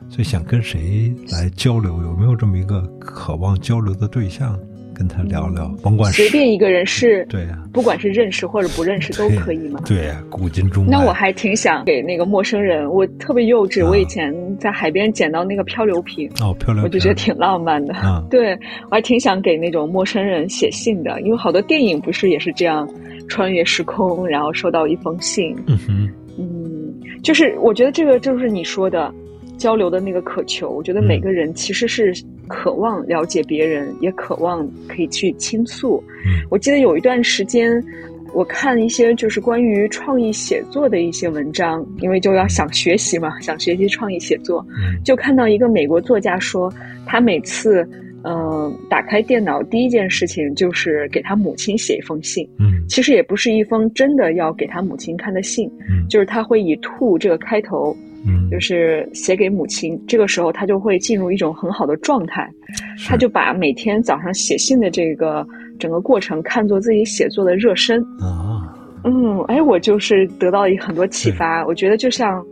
[0.07, 2.01] 最想跟谁来交流？
[2.03, 4.57] 有没有这么一个渴望交流的对象？
[4.97, 9.79] 跟他聊聊，甭管随便一个人是，对呀，不管是认识或者不认识都可以吗？
[9.85, 10.89] 对呀，古今中外。
[10.91, 13.87] 那我还挺想给那个陌生人，我特别幼稚。
[13.87, 17.93] 我以前在海边捡到那个漂流瓶，哦，漂流瓶，我就觉得挺浪漫的。
[18.31, 18.53] 对
[18.85, 22.89] 我还挺想给那种陌生人写信的，因为好多电影不是也是这样
[23.29, 25.55] 穿越时空，然后收到一封信。
[25.67, 29.13] 嗯哼，嗯，就是我觉得这个就是你说的。
[29.57, 32.13] 交流的那个渴求，我觉得每个人其实是
[32.47, 36.01] 渴望了解别人，也渴望可以去倾诉。
[36.49, 37.83] 我记得有一段时间，
[38.33, 44.65] 我看一些就是关于创意写作的一些文章，因为就要想学习嘛，想学习创意写作，
[45.03, 46.71] 就看到一个美国作家说，
[47.05, 47.87] 他每次
[48.23, 52.47] 嗯打开电脑第一件事情就是给他母亲写一封信。
[52.59, 55.71] 嗯，其实也不是一封真的要给他母亲看的信，
[56.09, 57.95] 就是他会以“to ”这个开头。
[58.25, 62.49] 嗯，就是写给母亲，这个时候他就会进入一种很好的状态，
[63.05, 65.45] 他就把每天早上写信的这个
[65.77, 68.01] 整个过程看作自己写作的热身。
[68.19, 68.73] 啊。
[69.03, 72.43] 嗯，哎，我就是得到很多启发，我觉得就像。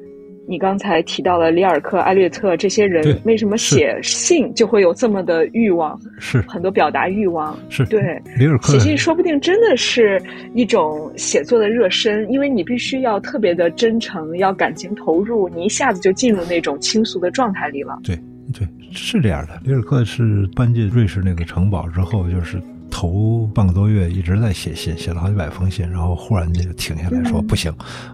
[0.48, 6.00] 你刚才提到了里尔克、艾略特这些人，为什么写信就会有这么的欲望？
[6.20, 7.58] 是很多表达欲望。
[7.70, 8.02] 是对
[8.38, 10.22] 里尔克写信，说不定真的是
[10.54, 18.00] 一种写作的热身，因为你必须要特别的真诚，要感情投入，你一下子就进入那种倾诉的状态里了。
[18.04, 18.16] 对
[18.54, 19.60] 对，是这样的。
[19.64, 22.62] 里尔克是搬进瑞士那个城堡之后，就是。
[22.98, 27.70] 头半个多月一直在写信，写了好几百封信，然后忽然就停下来说：“不行，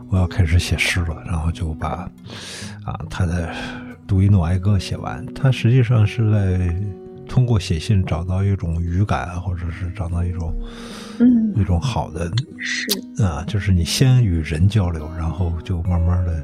[0.09, 2.09] 我要开始写诗了。”然后就把
[2.83, 3.47] 啊他的
[4.07, 5.23] 《杜伊诺哀歌》写完。
[5.35, 6.75] 他实际上是在
[7.29, 10.51] 通过写信找到一种语感，或者是找到一种
[11.19, 16.43] 嗯一种好的是啊，就是你先与人交流，然后就慢慢的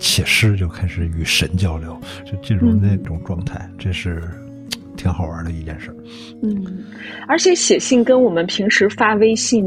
[0.00, 3.70] 写诗，就开始与神交流，就进入那种状态。
[3.78, 4.28] 这是。
[5.06, 5.94] 挺好玩的一件事，
[6.42, 6.84] 嗯，
[7.28, 9.64] 而且写信跟我们平时发微信、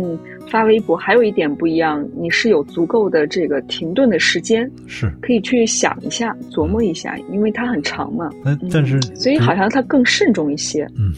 [0.52, 8.30] 发微博还有一点不一样，你是有足够的这个停顿的时间，是可以去想一下、琢磨一下，因为它很长嘛。
[8.44, 10.86] 嗯，但是所以好像它更慎重一些。
[10.98, 11.14] 嗯，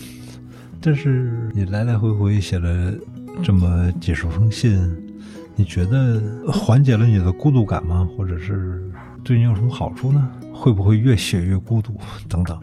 [0.79, 2.93] 但是你来来回回写了
[3.41, 4.79] 这么几十封信，
[5.55, 8.07] 你觉得缓解了你的孤独感吗？
[8.15, 8.79] 或者是
[9.23, 10.29] 对你有什么好处呢？
[10.53, 11.99] 会不会越写越孤独？
[12.29, 12.55] 等等。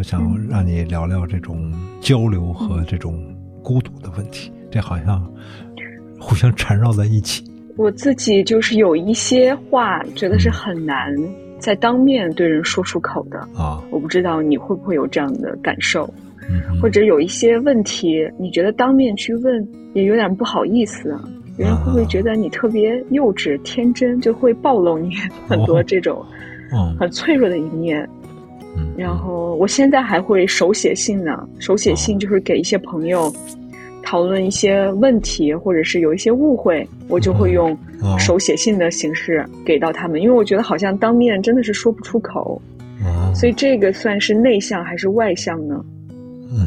[0.00, 3.22] 我想让你聊聊这种交流和这种
[3.62, 5.30] 孤独的问题，这好像
[6.18, 7.44] 互相缠绕在一起。
[7.76, 11.14] 我自己就是有一些话，觉得是很难
[11.58, 13.78] 在当面对人说出口的啊。
[13.90, 16.08] 我不知道你会不会有这样的感受，
[16.48, 21.14] 嗯，或者有一些问题，你觉得当面去问也有点不好意思，
[21.58, 25.14] 别人会不会觉得你特别幼稚、天真，就会暴露你
[25.46, 26.24] 很多这种
[26.98, 28.08] 很脆弱的一面。
[28.96, 33.32] 然后我现在还会手写信呢，手写信就是给一些朋友
[34.02, 37.76] 讨论一些问题，或者是有一些误会，我就会用
[38.18, 42.60] 手写信的形式给到他们，因为我觉得好像当面真的是说不出口，
[43.34, 45.84] 所以这个算是内向还是外向呢？
[46.50, 46.66] 嗯，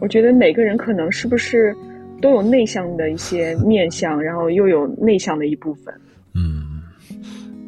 [0.00, 1.74] 我觉得每个人可能是不是
[2.20, 5.94] 都有内向的一些 面相，然后又有内向的一部分。
[6.34, 6.82] 嗯，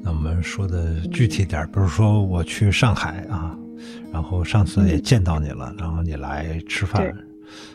[0.02, 3.56] 那我们说的具体点，比如说我去上海啊。
[4.12, 7.06] 然后上次也见到你了，然后你来吃饭，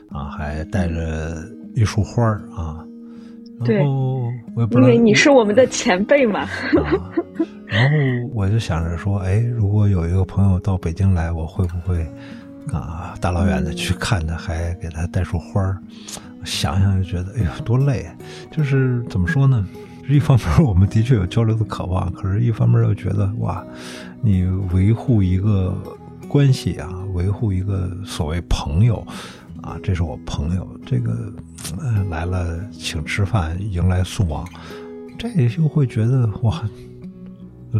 [0.09, 1.37] 啊，还带着
[1.75, 2.85] 一束花儿啊。
[3.63, 3.79] 对，
[4.55, 6.47] 我也不因为你是我们的前辈嘛。
[7.67, 7.95] 然后
[8.33, 12.03] 我就想着说，哎，如果有一个朋友到北京来，我会不会
[12.73, 15.77] 啊，大老远的去看他，还给他带束花儿？
[16.43, 18.05] 想想就觉得，哎呀，多累！
[18.49, 19.63] 就是怎么说呢？
[20.09, 23.63] 一方面我们的确有交流的渴望，可是一方面又觉得，哇，
[24.21, 24.43] 你
[24.73, 25.77] 维护一个。
[26.31, 29.05] 关系啊，维护一个所谓朋友，
[29.61, 31.29] 啊，这是我朋友，这个
[32.09, 34.47] 来了请吃饭，迎来送往，
[35.19, 36.63] 这就会觉得哇，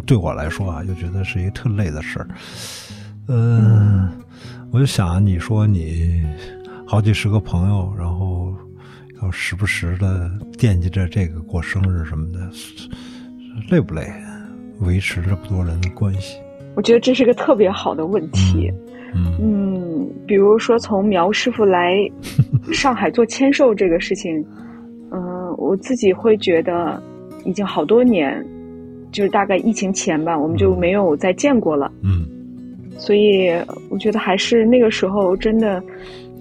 [0.05, 2.27] 对我来说啊，就觉得是一特累的事儿。
[3.29, 4.11] 嗯，
[4.69, 6.21] 我就想你说你
[6.85, 8.53] 好几十个朋友，然后
[9.21, 12.51] 要时不时的惦记着这个过生日什么的，
[13.69, 14.11] 累不累？
[14.81, 16.35] 维持这么多人的关系？
[16.75, 18.71] 我觉得这是个特别好的问题。
[19.39, 21.97] 嗯，比如说从苗师傅来
[22.71, 24.43] 上海做签售这个事情，
[25.11, 27.01] 嗯，我自己会觉得
[27.43, 28.45] 已经好多年，
[29.11, 31.91] 就是大概疫情前吧，我们就没有再见过了。
[32.03, 32.25] 嗯，
[32.97, 33.49] 所以
[33.89, 35.83] 我觉得还是那个时候真的，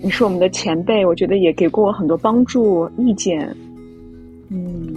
[0.00, 3.52] 你是我们的前辈，我觉得也给过我很多帮助意见。
[4.48, 4.94] 嗯，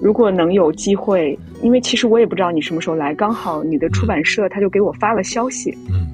[0.00, 5.76] 如果能有机会，因为其实我也不知道你什么时候来，刚好你的出版社他就给我发了消息。
[5.90, 6.06] 嗯。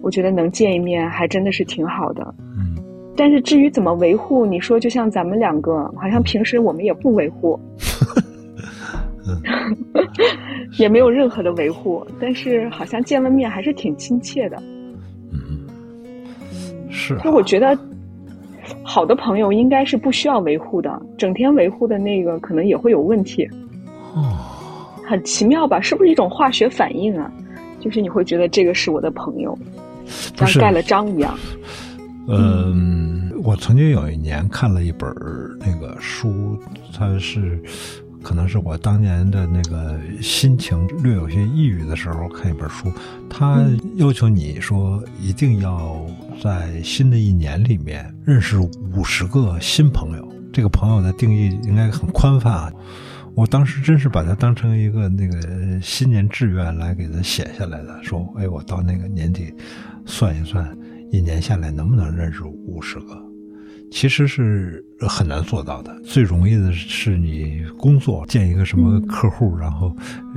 [0.00, 2.76] 我觉得能见一面还真的是挺好的，嗯。
[3.16, 7.58] 但是至于怎么维护，你说就像咱们两个，好像平时我们也不维护，
[10.78, 14.62] 也没有任何的维护，但是好像见了面还是挺亲切的。
[15.32, 15.66] 嗯，
[16.88, 17.18] 是。
[17.18, 17.76] 就我觉得，
[18.82, 23.48] 好的朋友应该是不需要维护的，整天维护的那个可能也会有问题。
[24.14, 24.38] 哦，
[25.06, 25.80] 很奇妙吧？
[25.80, 27.30] 是不是一种化学反应啊？
[27.80, 29.56] 就是你会觉得这个是我的朋友。
[30.34, 31.38] 像盖了章一样。
[32.28, 35.10] 嗯，我曾经有一年看了一本
[35.60, 36.58] 那个书，
[36.96, 37.60] 它是
[38.22, 42.90] 可能是我当年的那个心情略有些抑郁的时候看一本书，
[43.30, 43.64] 他
[43.96, 46.04] 要求你说一定要
[46.42, 50.28] 在新的一年里面认识五十个新朋友。
[50.52, 52.72] 这个朋友的定义应该很宽泛啊。
[53.34, 59.54] 我当时真是把它当成一个那个新年志愿来给他写下来的，说，哎，我到那个年底。
[60.06, 60.74] 算一算，
[61.12, 63.27] 一年下来能不能认识五十个？
[63.90, 65.94] 其实是很难做到的。
[66.02, 69.94] 最容易的是你工作见一个什么客户，然后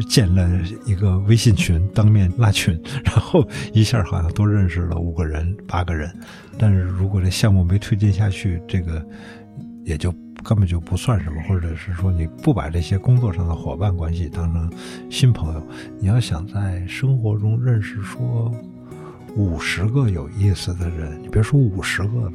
[0.09, 0.49] 建了
[0.85, 6.11] 一个微信群，当面拉群，然后一下好像都认识了五个人、八个人。
[6.57, 9.05] 但是如果这项目没推进下去，这个
[9.83, 14.71] 也就根本就不算什么，或者是说你不把这些工作上的伙伴关系当成
[15.09, 15.67] 新朋友，
[15.99, 18.53] 你要想在生活中认识说。
[19.37, 22.33] 五十个有意思的人，你别说五十个了，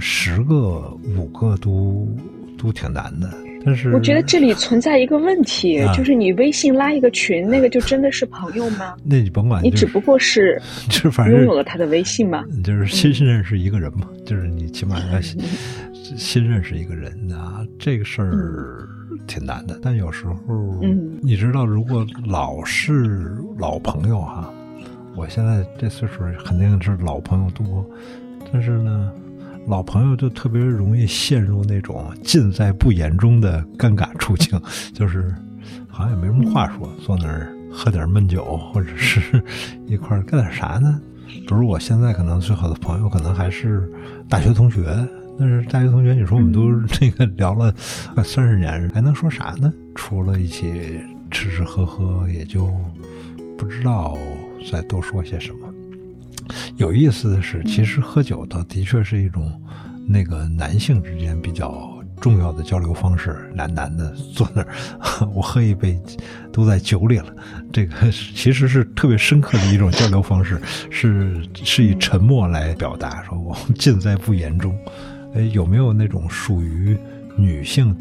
[0.00, 2.08] 十个、五个都
[2.56, 3.32] 都挺难的。
[3.64, 8.94] 但是我觉得这里存在一个问题，就是你微信拉一个群，那个就真的是朋友吗？
[9.04, 15.20] 那你甭管，你只不过是 就反正拥有了他的微信嘛，就是新认识一个人嘛，就是你起码要
[16.16, 18.88] 新认识一个人啊，这个事儿
[19.26, 19.78] 挺难的。
[19.82, 20.34] 但有时候，
[20.82, 24.48] 嗯，你知道，如果老是老朋友哈。
[25.16, 27.84] 我现在这岁数肯定是老朋友多，
[28.52, 29.12] 但是呢，
[29.68, 34.58] 老朋友就特别容易陷入那种尽在不言中的尴尬处境，
[34.94, 35.32] 就是
[35.86, 39.42] 好像也没什么话说，坐那儿喝点闷酒，或者是
[39.86, 41.00] 一块儿干点啥呢？
[41.26, 43.92] 比如我现在可能最好的朋友可能还是
[44.28, 44.86] 大学同学，
[45.38, 47.70] 但是大学同学，你说我们都这个聊了
[48.14, 49.70] 快 三十年，还能说啥呢？
[49.94, 50.98] 除了一起
[51.30, 52.70] 吃吃喝喝，也就
[53.58, 54.16] 不知道。
[54.72, 55.67] 再多说些什么？
[56.76, 59.60] 有意思的是，其实喝酒倒的确是一种
[60.06, 63.50] 那个男性之间比较重要的交流方式。
[63.54, 64.68] 男男的坐那儿，
[65.34, 66.00] 我喝一杯，
[66.52, 67.26] 都在酒里了。
[67.72, 74.76] 这个其实是特别深刻的一种交流方式，是是以沉默来表达，说我们尽在不言中。
[75.34, 76.96] 哎，有没有那种属于
[77.36, 77.94] 女性，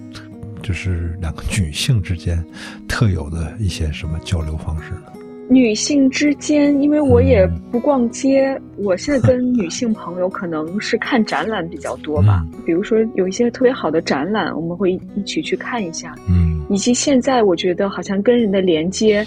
[0.64, 2.44] 就是两个女性之间
[2.88, 5.12] 特有的一些什么交流方式呢？
[5.50, 12.46] 女性之间，因为我也不逛街，我现在跟女性朋友可能是看展览比较多吧。
[12.66, 16.14] 比如说有一些特别好的展览，我们会一起去看一下。
[16.28, 19.26] 嗯，以及现在我觉得好像跟人的连接，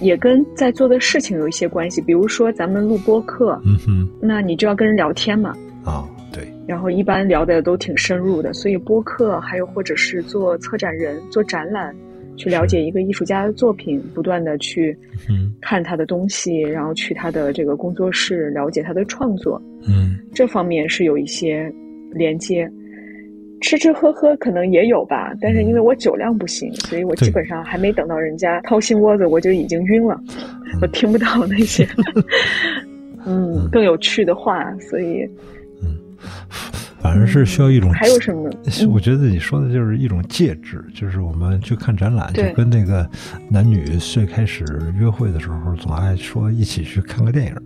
[0.00, 2.02] 也跟在做的事情有一些关系。
[2.02, 5.56] 比如说咱们录播课，嗯哼，那你就要跟人聊天嘛。
[5.84, 6.46] 啊，对。
[6.66, 11.96] 然后一般聊的都挺深入的，所以播客还有或者是做策展人、做展览。
[12.40, 14.96] 去了解一个艺术家的作品，不断的去
[15.60, 19.60] 看他的东西，然后去他的这个工作室了解他的创作。
[19.86, 21.70] 嗯，这方面是有一些
[22.12, 22.66] 连接。
[23.60, 30.18] 吃吃喝喝可能也有吧，但是因为我酒量不行，所以我基本上还没等到人家掏心窝子，我就已经晕了，
[30.80, 31.86] 我听不到那些。
[33.26, 33.68] 嗯。
[33.70, 35.28] 更有趣的话，所以
[35.82, 35.94] 嗯。
[37.00, 38.50] 反而是需要一种，还有什么？
[38.92, 43.08] 我觉得你说的就是一种介质，就是我们去看展览，就跟那个
[43.48, 44.64] 男女最开始
[44.98, 47.56] 约会的时候，总爱说一起去看个电影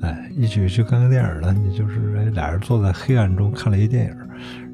[0.00, 4.16] 哎，一起去看个电影呢，你就是哎俩人坐在黑暗中看了一电影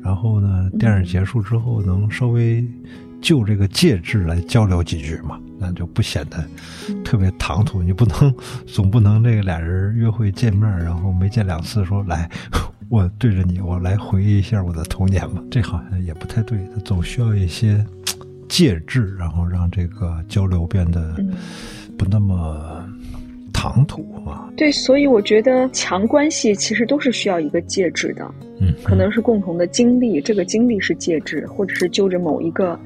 [0.03, 2.65] 然后呢，电影结束之后能稍微
[3.21, 6.45] 就这个介质来交流几句嘛，那就不显得
[7.03, 7.83] 特别唐突。
[7.83, 8.33] 你不能
[8.69, 12.31] 总不能这个俩人约会见面，然后没见两次说来。
[12.89, 15.43] 我对着你，我来回忆一下我的童年吧。
[15.51, 17.85] 这好像也不太对，他总需要一些
[18.49, 21.17] 介质，然后让这个交流变得
[21.99, 22.89] 不那么
[23.53, 24.49] 唐突啊。
[24.57, 28.25] 对，所以我觉得强关系其实都是需要一个介质的。
[28.61, 32.79] 嗯，可能是共同的经历，这个经历是介质，或者是就着某一个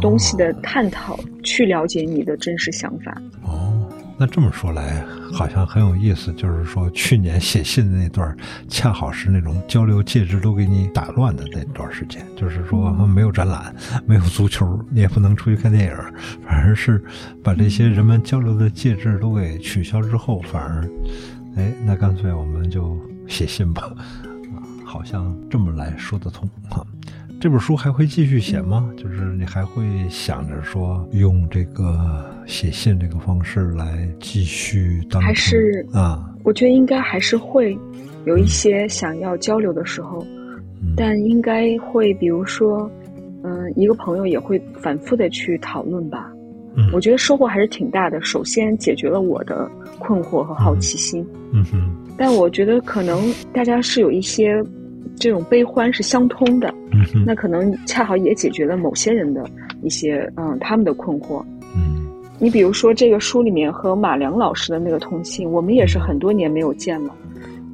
[0.00, 3.22] 东西的探讨去了解你的真实想法。
[3.44, 3.63] 哦，
[4.16, 6.32] 那这么说来，好像很有意思。
[6.34, 8.36] 就是说，去年写信的那段，
[8.68, 12.24] 恰好是那种交流介质都给你打乱的那段时间。
[12.36, 13.74] 就是说，没有展览，
[14.06, 15.96] 没有足球，你也不能出去看电影，
[16.46, 17.04] 反而是
[17.42, 20.88] 把这些人们交流的介质都给取消之后，反而，
[21.56, 22.96] 哎，那干脆我们就
[23.26, 23.90] 写信吧。
[24.84, 26.86] 好像这么来说得通哈，
[27.44, 28.90] 这本书还会继续写吗？
[28.96, 36.32] 就是你还会想着说用这个写信这个方式来继续当还是啊？
[36.42, 37.78] 我觉得应该还是会
[38.24, 40.26] 有一些想要交流的时候，
[40.96, 42.90] 但应该会比如说，
[43.42, 46.32] 嗯，一个朋友也会反复的去讨论吧。
[46.74, 48.18] 嗯，我觉得收获还是挺大的。
[48.22, 51.22] 首先解决了我的困惑和好奇心。
[51.52, 54.64] 嗯哼，但我觉得可能大家是有一些。
[55.16, 56.72] 这种悲欢是相通的，
[57.26, 59.44] 那可能恰好也解决了某些人的
[59.82, 61.44] 一些嗯他们的困惑。
[61.74, 62.06] 嗯，
[62.38, 67.14] 你比如说这个书里面和马良老师的那个通信，我们也是很多年没有见了。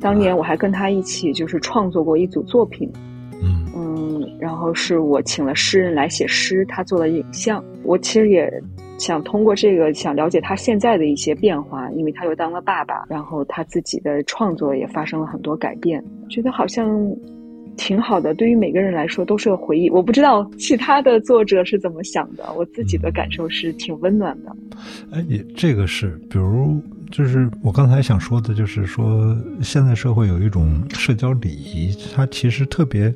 [0.00, 2.90] 当年我还跟他一起就是创作过一组作品，
[3.42, 7.62] 嗯嗯，然后是我请了诗人来写诗，他做了影像。
[7.82, 8.50] 我其实也
[9.00, 16.88] 想通过这个想了解他现在的一些变化，因为他又当了爸爸，然后他自己的创作也发生了很多改变，觉得好像。
[17.76, 19.88] 挺好的，对于每个人来说都是个回忆。
[19.88, 24.54] 我不知道其他的作者是怎么想的，我自己的感受是挺温暖的。
[25.10, 26.78] 哎，你这个是，比如
[27.10, 33.14] 就是我刚才想说的，就是说现在社会有一种社交礼仪，它其实特别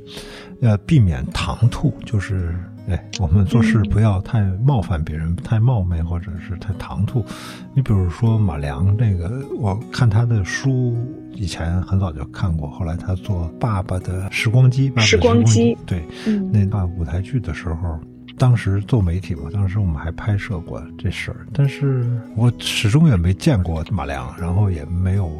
[0.62, 2.54] 呃避免唐突，就是。
[2.86, 7.24] 哎，我们做事不要太冒犯别人，太冒昧或者是太唐突。
[7.74, 10.94] 你比如说马良这个，我看他的书
[11.32, 16.04] 以前很早就看过，后来他做《爸爸的时光机》，爸爸时光机对，
[16.52, 17.98] 那爸舞台剧的时候，
[18.36, 22.04] 当时做媒体嘛，当时我们还拍摄过这事儿，但是
[22.36, 25.32] 我始终也没见过马良，然后也没有，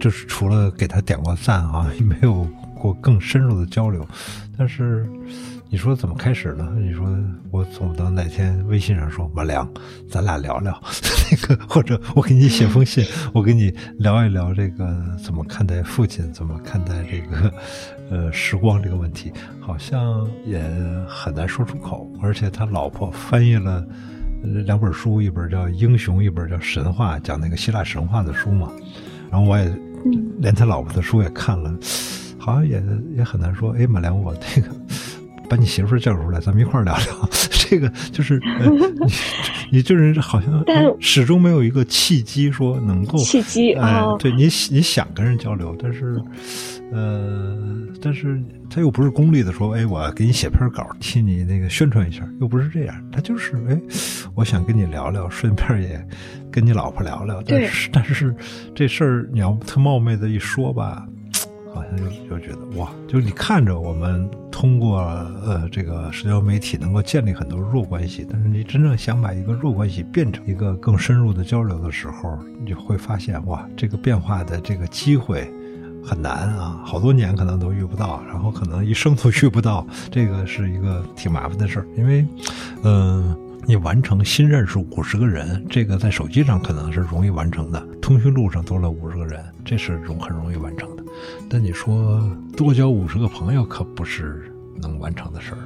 [0.00, 2.44] 就是除了给他点过赞啊，也没有
[2.74, 4.04] 过更深入的交流，
[4.58, 5.08] 但是。
[5.70, 6.72] 你说怎么开始呢？
[6.78, 7.04] 你说
[7.50, 9.68] 我总不能哪天微信上说马良，
[10.08, 10.80] 咱俩聊聊
[11.30, 13.04] 那个，或者我给你写封信，
[13.34, 17.52] 我给你聊一聊这个怎么看待父亲，怎么看待这个
[18.08, 20.62] 呃时光这个问题，好像也
[21.08, 22.08] 很难说出口。
[22.22, 23.84] 而且他老婆翻译了
[24.64, 28.70] 两本书，一本叫《英雄》，一本叫《神话》，讲那个希腊神话的书嘛。
[29.28, 29.74] 然后我也
[30.38, 31.74] 连他老婆的书也看了，
[32.38, 32.80] 好像也
[33.16, 33.72] 也很难说。
[33.72, 34.68] 哎，马良，我那个。
[35.48, 37.28] 把你媳妇叫出来，咱们一块儿聊聊。
[37.66, 38.38] 这个就是
[39.00, 40.64] 你，你就是好像
[41.00, 44.14] 始终没有一个契机说能够契机啊。
[44.18, 46.20] 对你，你想跟人交流，但是
[46.92, 47.56] 呃，
[48.00, 52.94] 但是他又不是功利的说，哎，我给你写篇稿，替你那个宣传一下，又不是这样。
[53.10, 53.80] 他就是哎，
[54.34, 56.06] 我想跟你聊聊，顺便也
[56.52, 57.42] 跟你老婆聊聊。
[57.46, 58.34] 但是但是
[58.74, 61.06] 这事儿你要特冒昧的一说吧。
[61.74, 65.00] 好像就就觉得哇，就是你看着我们通过
[65.44, 75.50] 呃这个社交媒体能够建立很多弱关系，但是你真正想把一个弱关系变成一个更深入的交流的时候，你就会发现哇，这个变化的这个机会
[76.04, 82.24] 很难啊，好多年可能都遇不到，然后可能一生都遇不到，这个是一个挺麻烦的事儿，因为
[82.84, 83.36] 嗯。
[83.66, 87.82] 你完成新认识五十个人，这个在手机上可能是容易完成的。
[88.04, 91.02] 通讯录上多了五十个人，这是容很容易完成的。
[91.48, 92.20] 但你说
[92.54, 95.58] 多交五十个朋友，可不是能完成的事儿。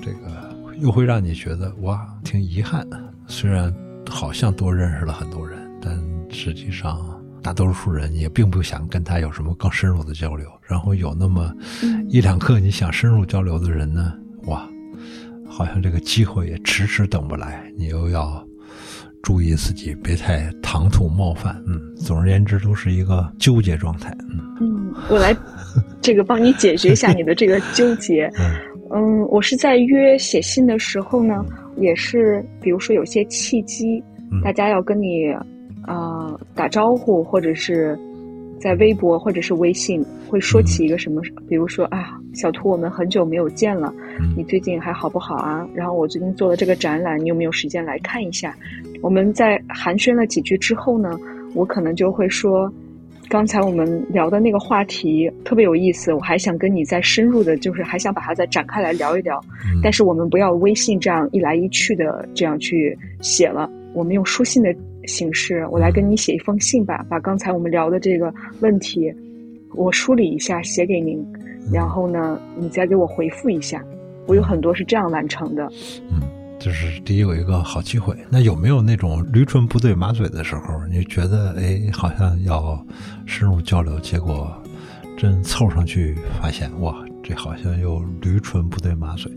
[0.00, 2.88] 这个又会让你觉得哇，挺遗憾。
[3.26, 3.70] 虽然
[4.08, 10.48] 好像多认识了很多人，但实际上大多数人也并不想跟他有什么更深入的交流。
[10.62, 11.54] 然后有那么
[12.08, 14.10] 一两个你想深入交流的人呢，
[14.46, 14.66] 哇！
[15.46, 18.42] 好像这个机会也迟迟等不来，你又要
[19.24, 21.60] 注意自己别太唐突冒犯。
[21.66, 24.16] 嗯，总而言之，都是一个纠结状态。
[24.30, 25.34] 嗯嗯，我来
[26.00, 28.30] 这个帮你解决一下你的这个纠结。
[28.94, 31.44] 嗯，我是在约写信的时候呢，
[31.78, 34.00] 也是比如说有些契机，
[34.44, 35.32] 大家要跟你
[35.82, 37.98] 啊打招呼，或者是。
[38.64, 43.92] 在微博或者是微信会说起一个什么，比如说啊，小图，我们很久没有见了，
[44.34, 45.68] 你最近还好不好啊？
[45.74, 48.56] 然后我最近做了这个展览，你有没有时间来看一下？
[49.02, 51.10] 我们在寒暄了几句之后呢，
[51.52, 52.72] 我可能就会说，
[53.28, 59.38] 刚才我们聊的那个话题特别有意思，我还想跟你再深入的，就是还想把它再展开来聊一聊。
[59.82, 64.74] 但是我们不要微信这样一来一去的这样去写了，我们用书信的
[65.06, 69.12] 形式，我来跟你写一封信吧，把刚才我们聊的这个问题
[69.74, 71.24] 我梳理一下，写给您，
[71.72, 73.82] 然后呢，你再给我回复一下。
[74.26, 75.70] 我有很多是这样完成的。
[76.10, 76.20] 嗯。
[76.56, 80.62] 就是第一有一个好机会，那有没有那种驴唇不对马嘴的时候？
[80.90, 82.82] 你觉得哎，好像要
[83.26, 84.50] 深入交流，结果
[85.18, 89.30] 真凑上去发现哇，这好像又驴唇不对马嘴。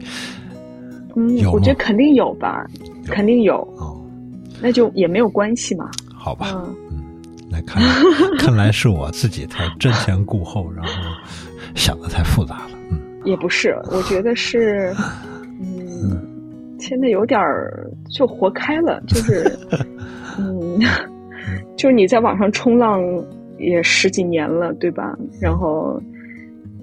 [1.17, 2.65] 嗯，我觉得肯定有吧，
[3.07, 3.57] 肯定有。
[3.77, 3.96] 哦，
[4.61, 5.89] 那就也没有关系嘛。
[6.13, 6.75] 好吧，嗯，
[7.51, 7.81] 来看，
[8.39, 10.91] 看来是我自己太瞻前顾后，然后
[11.75, 12.71] 想的太复杂了。
[12.91, 14.93] 嗯，也不是，我觉得是。
[15.59, 16.21] 嗯
[16.79, 19.51] 现在有点儿就活开了， 就是，
[20.37, 20.79] 嗯，
[21.75, 23.01] 就是你在网上冲浪
[23.57, 25.17] 也十几年了，对吧？
[25.41, 25.99] 然后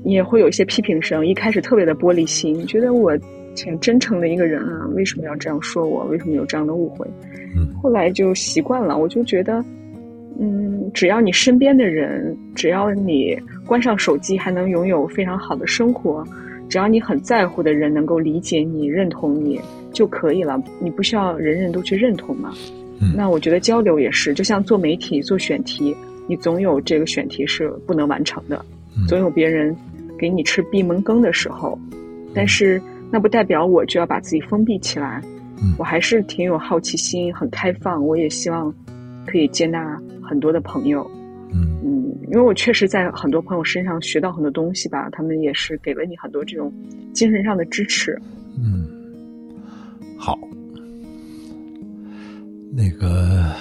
[0.03, 3.16] 你也会有一些批评声，一开始特别的玻璃心，觉得我
[3.55, 6.05] 挺真诚的一个人啊，为什么要这样说我？
[6.05, 7.07] 为什么有这样的误会？
[7.57, 9.65] 嗯，后来就习惯了，我就觉得，
[10.39, 13.37] 嗯，只要你身边的人，只要你
[13.67, 16.25] 关上手机还能拥有非常好的生活，
[16.69, 19.61] 只要你很在乎的人能够理解你、认同你。
[19.93, 22.53] 就可以了，你不需要人人都去认同嘛。
[23.17, 25.97] 那我觉得交流也是，就像做媒体做选题，
[26.27, 28.61] 你总有这个选题是不能完成的，
[29.07, 29.73] 总有别人
[30.19, 31.79] 给你吃闭门羹的时候。
[32.35, 32.83] 但是
[33.15, 35.23] 那不代表我就要把自己封闭起来，
[35.79, 38.05] 我还是挺有好奇心，很开放。
[38.05, 38.75] 我也希望
[39.25, 41.09] 可以接纳很多的朋友。
[41.53, 46.75] 嗯嗯，因为我确实在很多朋友身上学到很多东西吧，他们也是给了你很多这种
[47.12, 48.21] 精神上的支持。
[48.59, 48.85] 嗯。
[50.19, 50.37] 好，
[52.73, 53.55] 那个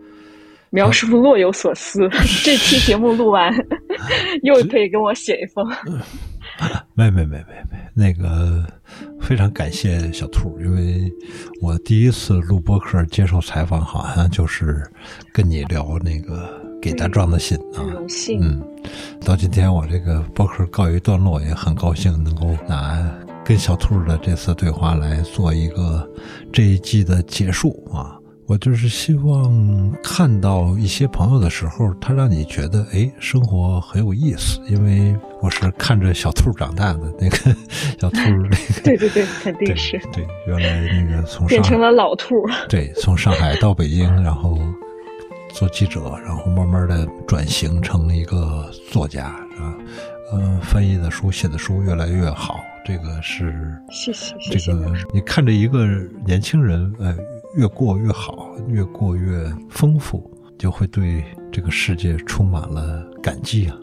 [0.72, 2.08] 苗师傅若有所思，
[2.42, 3.52] 这期节目录完，
[4.44, 5.62] 又可以跟我写一封。
[6.94, 8.64] 没没没没没，那个
[9.24, 11.10] 非常感谢小兔，因为
[11.62, 14.86] 我第一次录播客接受采访，好像就是
[15.32, 16.48] 跟你聊那个
[16.80, 18.38] 给大壮的信啊，荣幸。
[18.42, 18.62] 嗯，
[19.24, 23.02] 到今天我这个播客告一段落，也很高兴能够拿。
[23.42, 26.06] 跟小兔的这次对话来做一个
[26.52, 28.16] 这一季的结束啊！
[28.46, 34.60] 我就是希望看到一些朋友的时候，他让你觉得哎，生活很有意思。
[34.68, 37.36] 因为我是看着小兔长大的那个
[37.98, 40.26] 小兔，那个 对对对，肯定是对。
[40.46, 42.34] 原来那个从变成了老兔，
[42.68, 44.58] 对，从上海到北京，然后
[45.50, 49.24] 做记者，然后慢慢的转型成一个作家，
[49.56, 49.74] 啊，
[50.34, 52.60] 嗯，翻译的书、写的书越来越好。
[52.86, 55.86] 这个是，谢谢，这个你看着一个
[56.26, 57.16] 年轻人，呃，
[57.56, 63.76] 越过越好，越过越丰富，就会对这个世界充满了感激啊。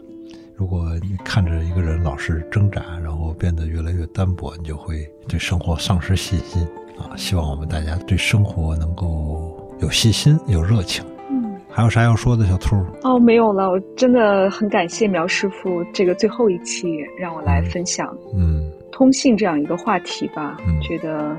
[0.54, 6.62] 如果你看着一个人老是挣扎，然后变得越来越单薄，你就会对生活丧失信心
[6.98, 7.16] 啊。
[7.16, 11.04] 希望我们大家对生活能够有信心、有热情。
[11.30, 12.76] 嗯，还有啥要说的，小兔？
[13.02, 13.70] 哦，没有了。
[13.70, 18.16] 我真的很感谢苗师傅，这个最后一期让我来分享。
[18.34, 18.70] 嗯。
[18.92, 21.34] 通信这样一个话题吧，觉得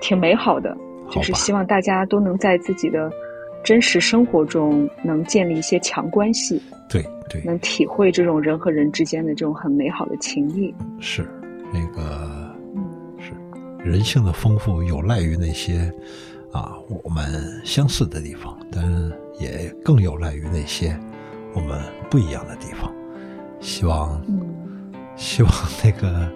[0.00, 0.76] 挺美好的，
[1.16, 3.10] 就是希望大家都能在自己的
[3.62, 10.74] 真实生活中能建立一些强关系，对对，能体会这种人和人之间的这种很美好的情谊。
[11.00, 11.28] 是
[11.72, 12.54] 那个，
[13.18, 13.32] 是
[13.78, 15.92] 人性的丰富有赖于那些
[16.52, 17.24] 啊我们
[17.64, 18.82] 相似的地方，但
[19.38, 20.98] 也更有赖于那些
[21.54, 22.92] 我们不一样的地方。
[23.60, 24.20] 希望，
[25.16, 25.52] 希望
[25.84, 26.30] 那个。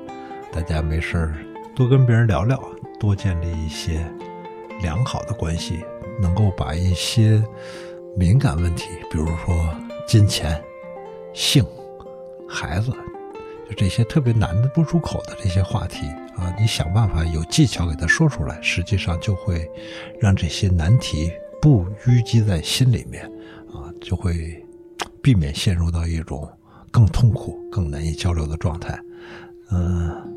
[0.53, 1.35] 大家没事儿
[1.75, 2.59] 多跟别人聊聊，
[2.99, 4.01] 多建立一些
[4.81, 5.85] 良好的关系，
[6.21, 7.43] 能够把一些
[8.17, 9.55] 敏感问题，比如说
[10.07, 10.63] 金钱、
[11.35, 11.65] 性、
[12.49, 12.91] 孩子，
[13.69, 16.07] 就这些特别难的、不出口的这些话题
[16.37, 19.69] 啊，你想办法有技巧给他说出来，实际上就会
[20.21, 23.25] 让这些难题不淤积在心里面
[23.73, 24.65] 啊，就会
[25.23, 26.49] 避免陷入到一种
[26.91, 28.99] 更痛苦、更难以交流的状态，
[29.71, 30.33] 嗯。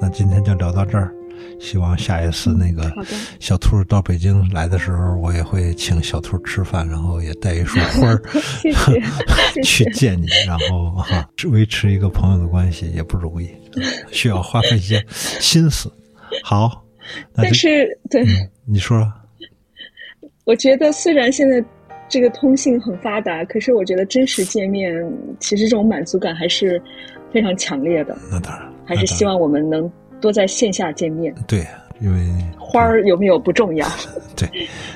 [0.00, 1.14] 那今天就聊到这儿，
[1.60, 2.92] 希望下一次那个
[3.38, 8.20] 小兔到北京来的时候，我也会请小兔吃饭，然后也带一束花儿
[9.62, 13.48] 去见你，然后哈维持一个朋友的关系也不容易，
[14.10, 15.92] 需要花费一些心思。
[16.42, 16.84] 好，
[17.34, 18.24] 但是对
[18.66, 19.06] 你说，
[20.44, 21.64] 我觉得虽然现在
[22.08, 24.92] 这个通信很发达，可是我觉得真实见面，
[25.38, 26.82] 其实这种满足感还是
[27.32, 28.16] 非常强烈的。
[28.30, 28.70] 那当然。
[28.84, 29.90] 还是希望我们能
[30.22, 31.34] 多在线下见面。
[31.46, 31.66] 对
[32.00, 32.26] 因为
[32.58, 33.86] 花儿有没有不重要。
[34.36, 34.48] 对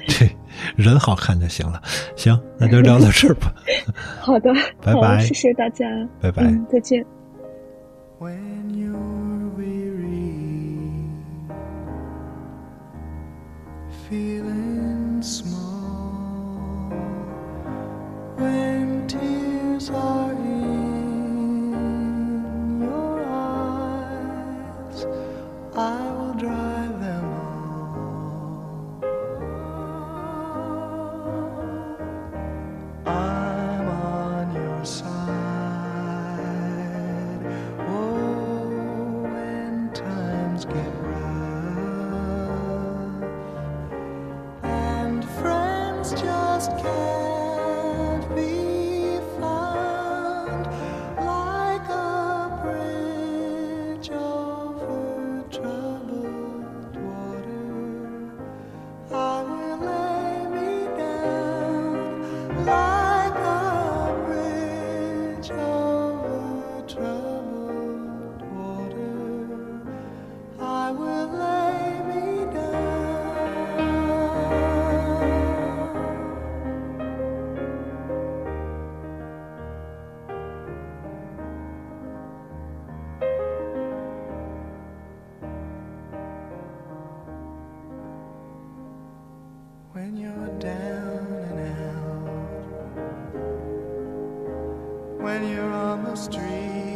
[0.06, 0.30] 对
[0.76, 1.82] 人好看就行了。
[2.14, 3.52] 行那就聊到这儿吧。
[4.20, 4.50] 好的
[4.80, 5.84] 拜拜谢谢大家。
[6.20, 7.04] 拜拜再见。
[8.18, 10.32] When you're weary
[14.08, 16.90] feeling small
[18.38, 20.45] when tears are
[25.76, 26.15] 啊
[95.26, 96.95] when you're on the street.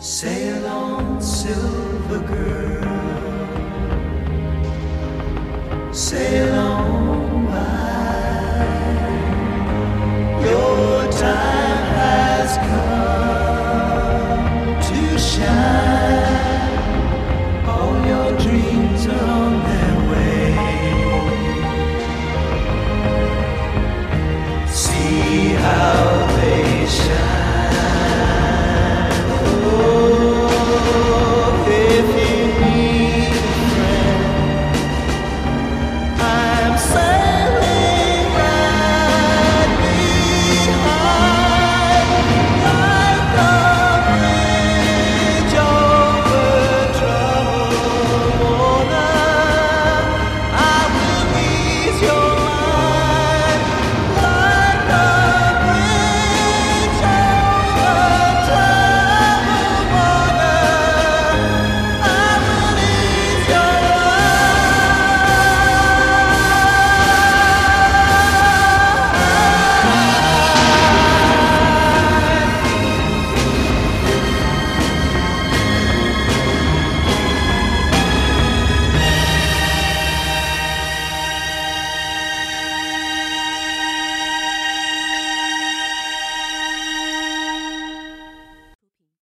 [0.00, 2.84] Sail on, silver girl.
[5.92, 6.57] Sail on.